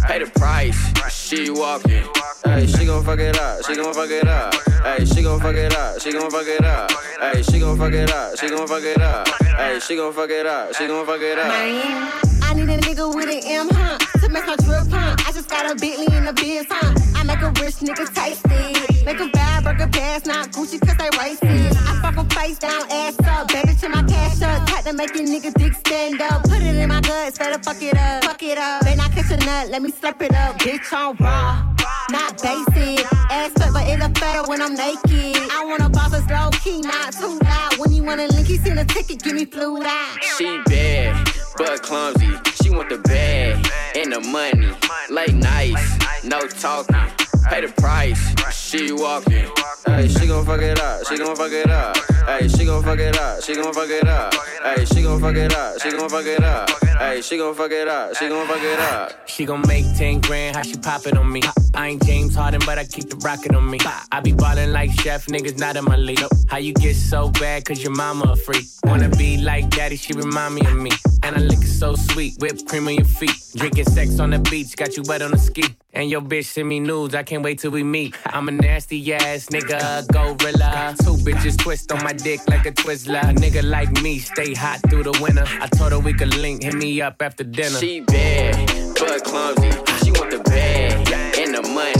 Pay 0.06 0.20
the 0.20 0.30
price, 0.38 0.78
she 1.12 1.50
walking. 1.50 2.04
Hey, 2.44 2.66
she 2.66 2.86
gon' 2.86 3.02
fuck 3.04 3.18
it 3.18 3.38
up, 3.38 3.64
she 3.66 3.74
gon' 3.74 3.92
fuck 3.92 4.10
it 4.10 4.28
up. 4.28 4.54
Hey, 4.84 5.04
she 5.04 5.22
gon' 5.22 5.40
fuck 5.40 5.56
it 5.56 5.74
up, 5.74 6.00
she 6.00 6.12
gon' 6.12 6.30
fuck 6.30 6.46
it 6.46 6.64
up. 6.64 6.90
Hey, 7.20 7.42
she 7.42 7.58
gon' 7.58 7.76
fuck 7.76 7.92
it 7.92 8.10
up, 8.12 8.38
she 8.38 8.48
gon' 8.48 8.66
fuck 8.68 8.82
it 8.82 9.00
up. 9.00 9.28
Hey, 9.28 9.80
she 9.80 9.96
gon' 9.96 10.12
fuck 10.12 10.30
it 10.30 10.46
up, 10.46 10.74
she 10.74 10.86
gon' 10.86 11.04
fuck 11.06 11.20
it 11.20 11.38
up. 11.38 11.48
Man, 11.48 12.12
I 12.42 12.54
need 12.54 12.68
a 12.68 12.78
nigga 12.78 13.12
with 13.14 13.28
an 13.28 13.40
M, 13.44 13.68
huh? 13.70 13.98
To 14.20 14.28
make 14.28 14.46
my 14.46 14.56
drip, 14.56 14.86
huh? 14.88 15.25
Got 15.48 15.70
a 15.70 15.74
Bentley 15.76 16.16
in 16.16 16.24
the 16.24 16.32
biz, 16.32 16.66
huh? 16.68 16.94
I 17.16 17.22
make 17.22 17.40
a 17.40 17.50
rich 17.62 17.76
nigga 17.76 18.06
tasty. 18.12 19.04
Make 19.04 19.20
a 19.20 19.28
bad 19.28 19.64
burger 19.64 19.88
pass, 19.88 20.26
not 20.26 20.50
Gucci, 20.50 20.80
cause 20.84 20.96
they 20.96 21.08
racist. 21.18 21.76
I 21.76 22.00
fuck 22.02 22.18
'em 22.18 22.28
face 22.30 22.58
down, 22.58 22.82
ass 22.90 23.16
up. 23.26 23.48
Baby, 23.48 23.74
to 23.80 23.88
my 23.88 24.02
cash 24.02 24.42
up. 24.42 24.66
Tight 24.68 24.84
to 24.84 24.92
make 24.92 25.14
a 25.14 25.20
nigga 25.20 25.52
dick 25.54 25.74
stand 25.74 26.20
up. 26.20 26.42
Put 26.44 26.62
it 26.62 26.74
in 26.76 26.88
my 26.88 27.00
guts, 27.00 27.38
better 27.38 27.62
fuck 27.62 27.80
it 27.82 27.96
up. 27.96 28.24
Fuck 28.24 28.42
it 28.42 28.58
up. 28.58 28.82
Then 28.82 29.00
I 29.00 29.08
catch 29.08 29.30
a 29.30 29.36
nut, 29.44 29.68
let 29.70 29.82
me 29.82 29.90
slurp 29.90 30.20
it 30.22 30.34
up. 30.34 30.58
Bitch, 30.58 30.92
on 30.92 31.16
raw. 31.20 31.75
Not 32.10 32.42
basic. 32.42 33.04
Ass 33.30 33.52
fat, 33.52 33.72
but 33.72 33.86
it 33.88 33.98
look 33.98 34.14
better 34.14 34.48
when 34.48 34.62
I'm 34.62 34.74
naked. 34.74 35.36
I 35.50 35.64
wanna 35.64 35.88
boss 35.88 36.12
us 36.14 36.28
low 36.30 36.50
key, 36.62 36.80
not 36.80 37.12
too 37.12 37.38
loud. 37.42 37.78
When 37.78 37.92
you 37.92 38.02
wanna 38.04 38.26
link, 38.28 38.46
he 38.46 38.58
send 38.58 38.78
a 38.78 38.84
ticket, 38.84 39.22
give 39.22 39.34
me 39.34 39.44
fluid 39.44 39.86
out. 39.86 40.22
She 40.36 40.58
bad, 40.66 41.28
but 41.56 41.82
clumsy. 41.82 42.30
She 42.62 42.70
want 42.70 42.88
the 42.88 42.98
bag 42.98 43.66
and 43.96 44.12
the 44.12 44.20
money. 44.20 44.70
Late 45.10 45.34
nights, 45.34 46.24
no 46.24 46.40
talking. 46.46 47.15
Pay 47.48 47.60
the 47.60 47.72
price, 47.80 48.34
she 48.52 48.92
walking. 48.92 49.50
Hey, 49.86 50.08
she 50.08 50.26
gon' 50.26 50.44
fuck 50.44 50.60
it 50.60 50.80
up, 50.80 51.06
she 51.06 51.16
gon' 51.16 51.36
fuck 51.36 51.52
it 51.52 51.70
up. 51.70 51.96
Hey, 52.26 52.48
she 52.48 52.64
gon' 52.64 52.82
fuck 52.82 52.98
it 52.98 53.16
up, 53.16 53.42
she 53.42 53.54
gon' 53.54 53.72
fuck 53.72 53.88
it 53.88 54.08
up. 54.08 54.34
Hey, 54.64 54.84
she 54.84 55.02
gon' 55.02 55.20
fuck 55.20 55.36
it 55.36 55.54
up, 55.54 55.80
she 55.80 55.90
gon' 55.90 56.08
fuck 56.08 56.26
it 56.26 56.42
up. 56.42 56.70
Hey, 56.98 57.20
she 57.22 57.36
gon' 57.36 57.54
fuck 57.54 57.70
it 57.70 57.86
up, 57.88 58.16
she 58.16 58.28
gon' 58.28 58.46
fuck 58.46 58.62
it 58.62 58.80
up. 58.80 59.28
She 59.28 59.44
gon' 59.44 59.62
make 59.68 59.84
10 59.96 60.20
grand, 60.22 60.56
how 60.56 60.62
she 60.62 60.76
pop 60.76 61.06
it 61.06 61.16
on 61.16 61.30
me. 61.30 61.40
I 61.74 61.88
ain't 61.88 62.04
James 62.04 62.34
Harden, 62.34 62.60
but 62.66 62.78
I 62.78 62.84
keep 62.84 63.08
the 63.10 63.16
rocket 63.16 63.54
on 63.54 63.70
me. 63.70 63.78
I 64.10 64.20
be 64.20 64.32
ballin' 64.32 64.72
like 64.72 64.90
chef, 65.00 65.26
niggas 65.26 65.58
not 65.58 65.76
in 65.76 65.84
my 65.84 65.96
league. 65.96 66.18
How 66.48 66.58
you 66.58 66.72
get 66.74 66.96
so 66.96 67.30
bad, 67.30 67.64
cause 67.64 67.82
your 67.82 67.92
mama 67.92 68.32
a 68.32 68.36
freak. 68.36 68.66
Wanna 68.84 69.08
be 69.10 69.38
like 69.38 69.70
daddy, 69.70 69.96
she 69.96 70.12
remind 70.14 70.54
me 70.56 70.62
of 70.66 70.76
me. 70.76 70.90
And 71.22 71.36
I 71.36 71.40
lick 71.40 71.58
it 71.58 71.66
so 71.66 71.94
sweet, 71.94 72.34
whipped 72.40 72.66
cream 72.66 72.88
on 72.88 72.94
your 72.94 73.04
feet. 73.04 73.36
Drinking 73.54 73.84
sex 73.84 74.18
on 74.18 74.30
the 74.30 74.38
beach, 74.38 74.76
got 74.76 74.96
you 74.96 75.02
wet 75.06 75.22
on 75.22 75.32
the 75.32 75.38
ski. 75.38 75.64
And 75.92 76.10
your 76.10 76.20
bitch 76.20 76.44
send 76.44 76.68
me 76.68 76.78
nudes, 76.78 77.14
I 77.14 77.22
can't 77.22 77.35
wait 77.42 77.58
till 77.58 77.70
we 77.70 77.82
meet. 77.82 78.14
I'm 78.26 78.48
a 78.48 78.52
nasty 78.52 79.14
ass 79.14 79.46
nigga, 79.46 80.06
gorilla. 80.12 80.94
Two 81.02 81.16
bitches 81.24 81.56
twist 81.58 81.92
on 81.92 82.02
my 82.04 82.12
dick 82.12 82.40
like 82.48 82.66
a 82.66 82.72
Twizzler. 82.72 83.22
A 83.22 83.34
nigga 83.34 83.62
like 83.62 83.90
me, 84.02 84.18
stay 84.18 84.54
hot 84.54 84.80
through 84.88 85.04
the 85.04 85.18
winter. 85.20 85.44
I 85.60 85.66
told 85.66 85.92
her 85.92 85.98
we 85.98 86.12
could 86.12 86.36
link, 86.36 86.62
hit 86.62 86.74
me 86.74 87.00
up 87.00 87.20
after 87.20 87.44
dinner. 87.44 87.78
She 87.78 88.00
bad, 88.00 88.54
but 88.98 89.24
clumsy. 89.24 89.70
She 90.04 90.12
want 90.12 90.30
the 90.30 90.42
bag 90.44 91.12
and 91.38 91.54
the 91.54 91.62
money. 91.62 91.94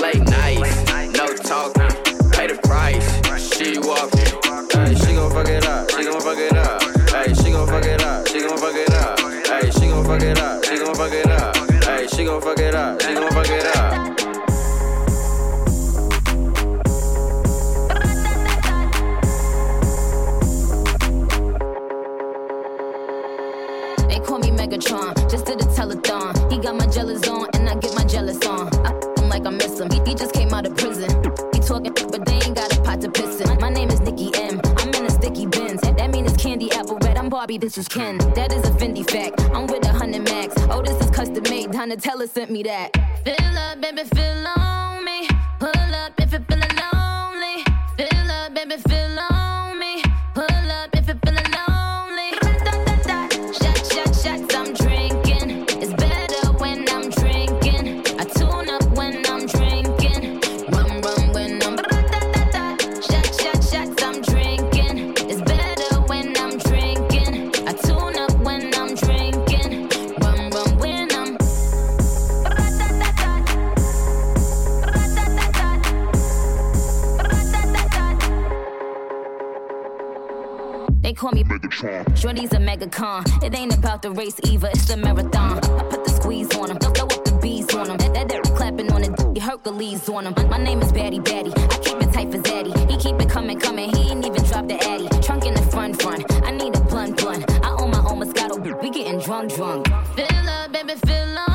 Late 0.00 0.24
nights, 0.28 1.18
no 1.18 1.26
talking. 1.36 1.90
Pay 2.30 2.46
the 2.48 2.58
price, 2.62 3.06
she 3.56 3.78
walking. 3.78 4.20
Hey, 4.72 4.94
she 4.94 5.14
gon' 5.14 5.30
fuck 5.30 5.48
it 5.48 5.66
up, 5.66 5.90
she 5.90 6.04
gon' 6.04 6.20
fuck 6.20 6.38
it 6.38 6.56
up. 6.56 6.82
Hey, 7.10 7.34
she 7.34 7.50
gon' 7.50 7.66
fuck 7.66 7.84
it 7.84 8.02
up, 8.02 8.26
she 8.28 8.40
gon' 8.40 8.56
fuck 8.56 8.74
it 8.74 8.92
up. 8.94 9.18
Hey, 9.20 9.70
she 9.70 9.88
gon' 9.88 10.04
fuck 10.04 10.22
it 10.22 10.38
up, 10.38 10.64
she 10.64 10.78
gon' 10.78 10.94
fuck 10.94 11.12
it 11.12 11.26
up. 11.26 11.56
Hey, 11.84 12.06
she 12.06 12.24
gon' 12.24 12.40
fuck 12.40 12.58
it 12.60 12.74
up, 12.74 12.99
Just 24.80 25.44
did 25.44 25.60
a 25.60 25.64
telethon. 25.64 26.50
He 26.50 26.58
got 26.58 26.74
my 26.74 26.86
jealous 26.86 27.28
on, 27.28 27.48
and 27.52 27.68
I 27.68 27.74
get 27.74 27.94
my 27.94 28.04
jealous 28.04 28.40
on. 28.46 28.74
I 28.86 28.92
him 29.20 29.28
like 29.28 29.46
I 29.46 29.50
miss 29.50 29.78
him. 29.78 29.90
He, 29.90 30.00
he 30.06 30.14
just 30.14 30.32
came 30.32 30.54
out 30.54 30.66
of 30.66 30.74
prison. 30.74 31.10
He 31.52 31.60
talking, 31.60 31.92
but 31.92 32.24
they 32.24 32.36
ain't 32.36 32.54
got 32.54 32.74
a 32.74 32.80
pot 32.80 33.00
to 33.02 33.10
piss 33.10 33.40
in. 33.40 33.60
My, 33.60 33.68
name 33.68 33.90
is 33.90 34.00
Nicki 34.00 34.30
M. 34.34 34.58
I'm 34.78 34.88
in 34.94 35.04
a 35.04 35.10
sticky 35.10 35.46
Benz. 35.46 35.82
That, 35.82 35.98
that 35.98 36.10
mean 36.10 36.24
it's 36.24 36.42
candy 36.42 36.72
apple 36.72 36.96
red. 37.02 37.18
I'm 37.18 37.28
Barbie, 37.28 37.58
this 37.58 37.76
is 37.76 37.88
Ken. 37.88 38.16
That 38.34 38.52
is 38.52 38.66
a 38.66 38.70
Fendi 38.70 39.08
fact. 39.08 39.42
I'm 39.54 39.66
with 39.66 39.84
a 39.84 39.92
hundred 39.92 40.22
max. 40.22 40.54
Oh, 40.70 40.80
this 40.80 40.98
is 41.04 41.10
custom 41.10 41.42
made. 41.50 41.68
Donatella 41.68 42.26
sent 42.26 42.50
me 42.50 42.62
that. 42.62 42.96
Fill 43.24 43.58
up, 43.58 43.80
baby, 43.82 44.04
fill 44.04 44.46
on 44.46 45.04
me. 45.04 45.28
Pull 45.58 45.94
up 45.94 46.12
if 46.18 46.32
it 46.32 46.48
Shorty's 81.80 82.52
a 82.52 82.60
mega 82.60 82.86
con. 82.86 83.24
It 83.42 83.54
ain't 83.54 83.74
about 83.74 84.02
the 84.02 84.10
race 84.10 84.38
either, 84.44 84.68
it's 84.68 84.86
the 84.86 84.98
marathon. 84.98 85.58
I 85.58 85.82
put 85.84 86.04
the 86.04 86.10
squeeze 86.10 86.54
on 86.54 86.70
him, 86.70 86.78
throw 86.78 87.06
up 87.06 87.24
the 87.24 87.38
bees 87.40 87.74
on 87.74 87.88
him. 87.88 87.96
That, 87.96 88.12
that, 88.12 88.28
that 88.28 88.42
clapping 88.54 88.92
on 88.92 89.02
it, 89.02 89.38
Hercules 89.38 90.06
on 90.10 90.26
him. 90.26 90.34
My 90.50 90.58
name 90.58 90.82
is 90.82 90.92
Batty 90.92 91.20
Batty. 91.20 91.52
I 91.56 91.78
keep 91.78 92.02
it 92.02 92.12
tight 92.12 92.30
for 92.30 92.38
Zaddy. 92.38 92.90
He 92.90 92.98
keep 92.98 93.18
it 93.18 93.30
coming, 93.30 93.58
coming. 93.58 93.94
He 93.96 94.10
ain't 94.10 94.26
even 94.26 94.44
drop 94.44 94.68
the 94.68 94.74
Addy. 94.74 95.08
Trunk 95.22 95.46
in 95.46 95.54
the 95.54 95.62
front, 95.62 96.02
front. 96.02 96.30
I 96.44 96.50
need 96.50 96.76
a 96.76 96.80
blunt, 96.80 97.16
blunt. 97.16 97.50
I 97.64 97.70
own 97.70 97.90
my 97.90 98.00
own 98.00 98.20
Moscato. 98.20 98.60
We 98.82 98.90
getting 98.90 99.18
drunk, 99.20 99.54
drunk. 99.54 99.86
Fill 100.14 100.48
up, 100.50 100.72
baby, 100.72 100.94
fill 101.06 101.38
up. 101.38 101.49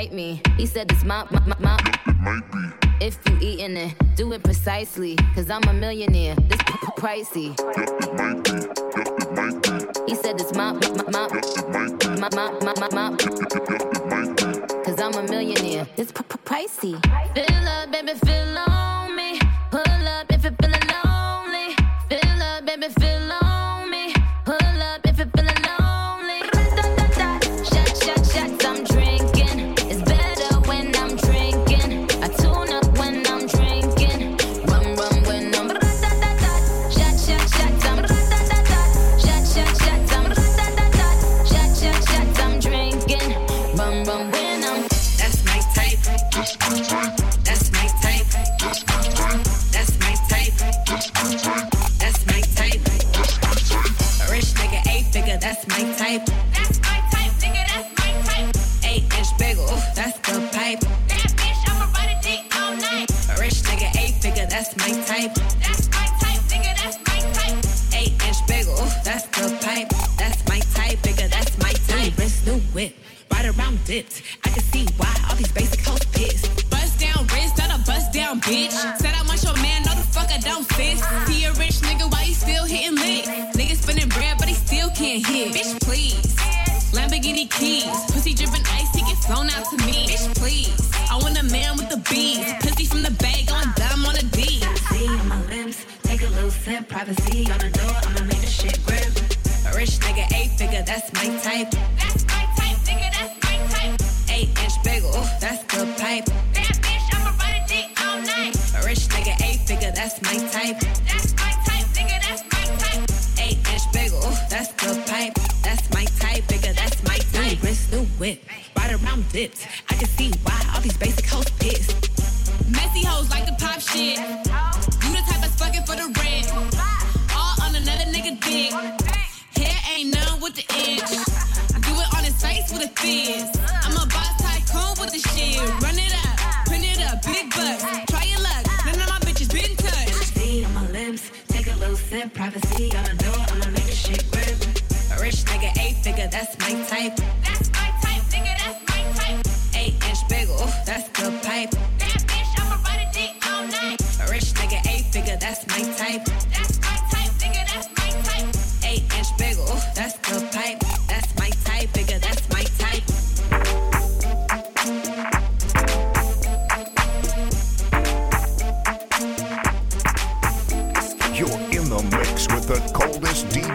invite 0.00 0.14
me. 0.14 0.42
He 0.56 0.66
said 0.66 0.90
it's 0.90 1.04
my, 1.04 1.26
my, 1.30 1.40
my, 1.46 1.56
my. 1.60 2.72
If 3.00 3.18
you 3.28 3.36
eating 3.40 3.76
it, 3.76 3.94
do 4.16 4.32
it 4.32 4.42
precisely. 4.42 5.16
Cause 5.34 5.50
I'm 5.50 5.62
a 5.64 5.72
millionaire. 5.72 6.34
This 6.36 6.60
p- 6.66 6.72
p- 6.72 6.86
pricey. 6.96 7.48
He 10.08 10.14
said 10.14 10.40
it's 10.40 10.54
my, 10.54 10.72
my, 10.72 10.88
my, 11.10 11.28
my, 12.18 12.28
my, 12.30 12.50
my, 12.60 12.74
my, 12.80 12.88
my. 12.92 13.16
Cause 14.84 15.00
I'm 15.00 15.14
a 15.14 15.22
millionaire. 15.22 15.86
This 15.96 16.12
pricey. 16.12 16.96
Fill 17.34 17.68
up, 17.68 17.92
baby, 17.92 18.14
fill 18.24 18.58
up. 18.58 18.69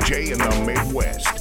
DJ 0.06 0.32
in 0.34 0.38
the 0.38 0.66
Midwest. 0.72 1.35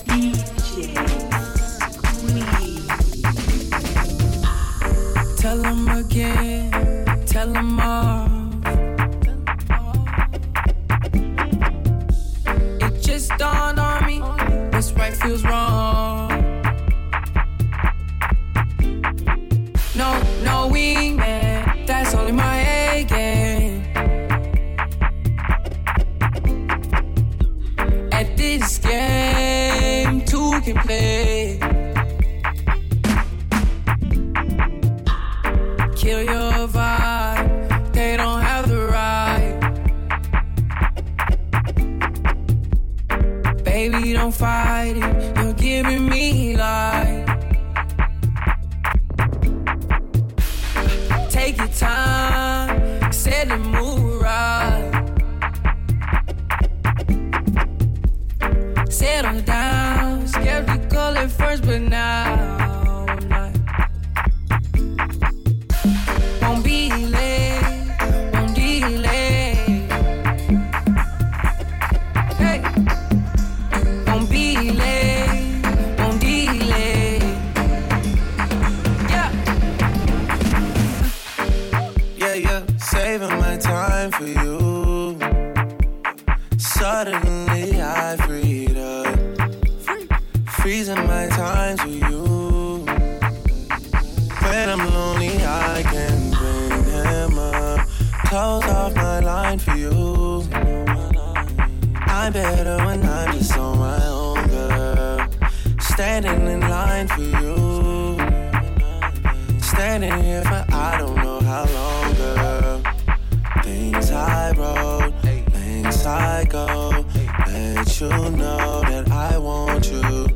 I 116.35 116.43
go, 116.43 117.07
let 117.47 118.01
you 118.01 118.09
know 118.09 118.81
that 118.89 119.09
I 119.09 119.39
want 119.39 119.89
you. 119.89 120.27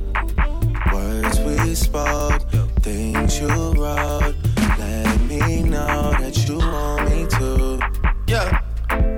Words 0.92 1.40
we 1.40 1.74
spoke, 1.74 2.42
things 2.82 3.40
you 3.40 3.48
wrote, 3.48 4.36
let 4.78 5.20
me 5.22 5.64
know 5.64 6.14
that 6.20 6.36
you 6.46 6.58
want 6.58 7.10
me 7.10 7.26
too. 7.26 7.80
Yeah, 8.28 8.62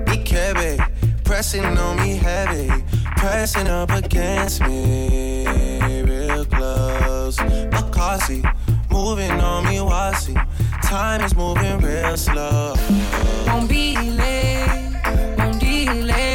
ikebe, 0.07 1.23
pressing 1.23 1.77
on 1.77 1.97
me 1.97 2.15
heavy, 2.15 2.71
pressing 3.15 3.67
up 3.67 3.91
against 3.91 4.61
me 4.61 6.01
real 6.01 6.45
close. 6.45 7.37
Makasi, 7.37 8.41
moving 8.89 9.39
on 9.39 9.65
me 9.65 9.77
wasi, 9.77 10.33
time 10.81 11.21
is 11.21 11.35
moving 11.35 11.77
real 11.77 12.17
slow. 12.17 12.73
Won't 13.45 13.69
be 13.69 13.95
late, 13.97 14.99
won't 15.37 15.59
delay. 15.59 16.30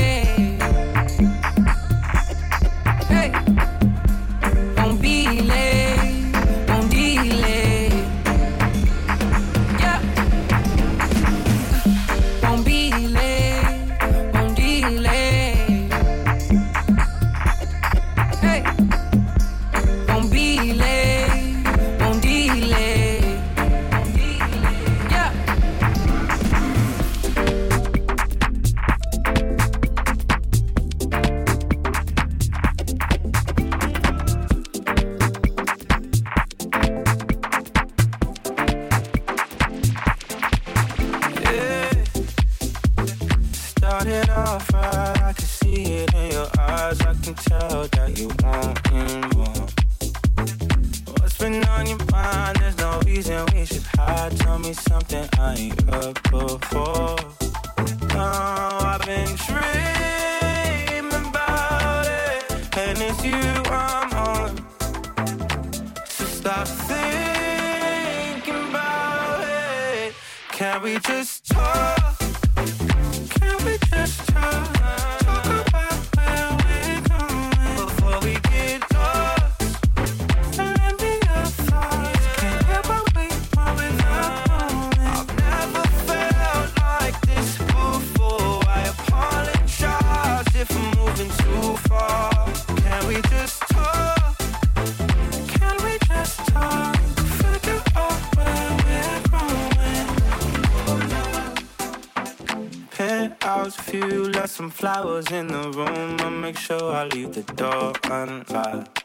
house 103.66 103.90
view, 103.90 104.28
left 104.30 104.50
some 104.50 104.70
flowers 104.70 105.26
in 105.32 105.48
the 105.48 105.70
room. 105.70 106.16
I'll 106.20 106.30
make 106.30 106.56
sure 106.56 106.92
I 106.92 107.04
leave 107.06 107.32
the 107.32 107.42
door 107.54 107.92
unlocked. 108.04 109.04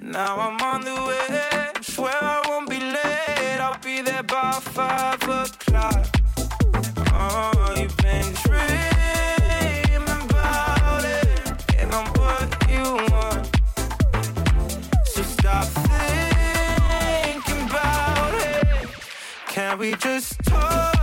Now 0.00 0.38
I'm 0.46 0.58
on 0.62 0.80
the 0.80 0.94
way, 1.08 1.82
swear 1.82 2.18
I 2.22 2.42
won't 2.48 2.70
be 2.70 2.80
late. 2.80 3.60
I'll 3.60 3.78
be 3.80 4.00
there 4.00 4.22
by 4.22 4.52
five 4.52 5.22
o'clock. 5.22 6.06
Oh, 7.12 7.74
you've 7.76 7.96
been 7.98 8.32
dreaming 8.44 10.08
about 10.30 11.04
it, 11.04 11.28
and 11.78 11.92
I'm 11.92 12.08
what 12.20 12.48
you 12.74 12.86
want. 13.12 13.44
So 15.04 15.20
stop 15.22 15.66
thinking 15.92 17.62
about 17.68 18.34
it. 18.34 18.88
Can 19.48 19.76
we 19.78 19.94
just 19.96 20.42
talk? 20.44 20.93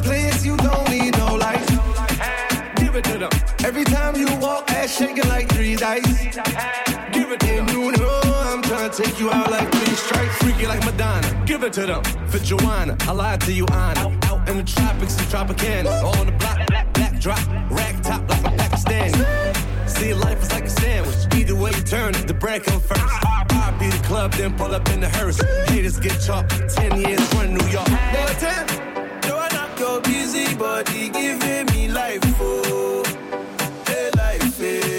The 0.00 0.42
you 0.44 0.56
don't 0.56 0.88
need 0.90 1.16
no 1.18 1.34
lights. 1.34 1.70
Give 2.80 2.94
it 2.96 3.04
to 3.04 3.18
them. 3.18 3.30
Every 3.64 3.84
time 3.84 4.16
you 4.16 4.26
walk, 4.36 4.70
ass 4.70 4.96
shaking 4.96 5.28
like 5.28 5.48
three 5.50 5.76
dice. 5.76 6.36
Give 7.12 7.30
it 7.32 7.40
to 7.40 7.46
them. 7.46 7.68
You 7.68 7.92
know 7.92 8.20
I'm 8.24 8.62
trying 8.62 8.90
to 8.90 9.02
take 9.02 9.18
you 9.20 9.30
out 9.30 9.50
like 9.50 9.70
three 9.72 9.94
strikes. 9.94 10.36
Freaky 10.38 10.66
like 10.66 10.84
Madonna. 10.84 11.44
Give 11.46 11.62
it 11.62 11.72
to 11.74 11.86
them. 11.86 12.02
For 12.28 12.38
Joanna, 12.38 12.96
I 13.00 13.12
lied 13.12 13.40
to 13.42 13.52
you, 13.52 13.66
Anna. 13.66 14.18
Out 14.24 14.48
in 14.48 14.56
the 14.58 14.64
tropics 14.64 15.16
and 15.18 15.28
Tropicana. 15.28 15.90
On 16.18 16.26
the 16.26 16.32
block, 16.32 16.66
black, 16.66 16.92
black 16.94 17.18
drop. 17.20 17.40
Rack 17.70 18.02
top 18.02 18.28
like 18.28 18.44
a 18.44 18.56
Pakistani. 18.56 19.88
See, 19.88 20.14
life 20.14 20.42
is 20.42 20.52
like 20.52 20.64
a 20.64 20.70
sandwich. 20.70 21.16
Either 21.34 21.54
way 21.54 21.70
you 21.70 21.82
turn 21.82 22.12
the 22.26 22.34
bread 22.34 22.64
come 22.64 22.80
first. 22.80 23.00
I 23.00 23.76
be 23.78 23.88
the 23.88 24.02
club, 24.04 24.32
then 24.32 24.56
pull 24.56 24.74
up 24.74 24.88
in 24.90 25.00
the 25.00 25.08
hearse. 25.08 25.40
Haters 25.68 25.98
get 25.98 26.20
chopped. 26.20 26.50
Ten 26.74 27.00
years 27.00 27.34
run 27.34 27.54
New 27.54 27.66
York. 27.68 27.88
Number 27.88 28.34
10. 28.34 28.91
Busy 30.00 30.54
body 30.54 31.08
giving 31.10 31.66
me 31.66 31.88
life, 31.88 32.20
oh. 32.40 33.02
Hey, 33.86 34.10
life, 34.16 34.60
eh. 34.62 34.91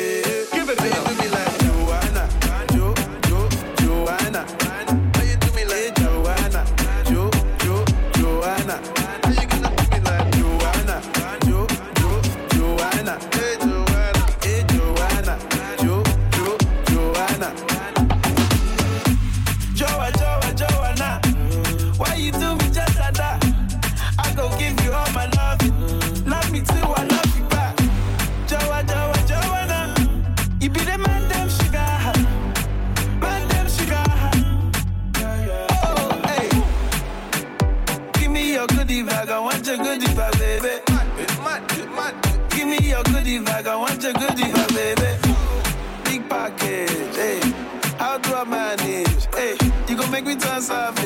Package, 50.67 51.02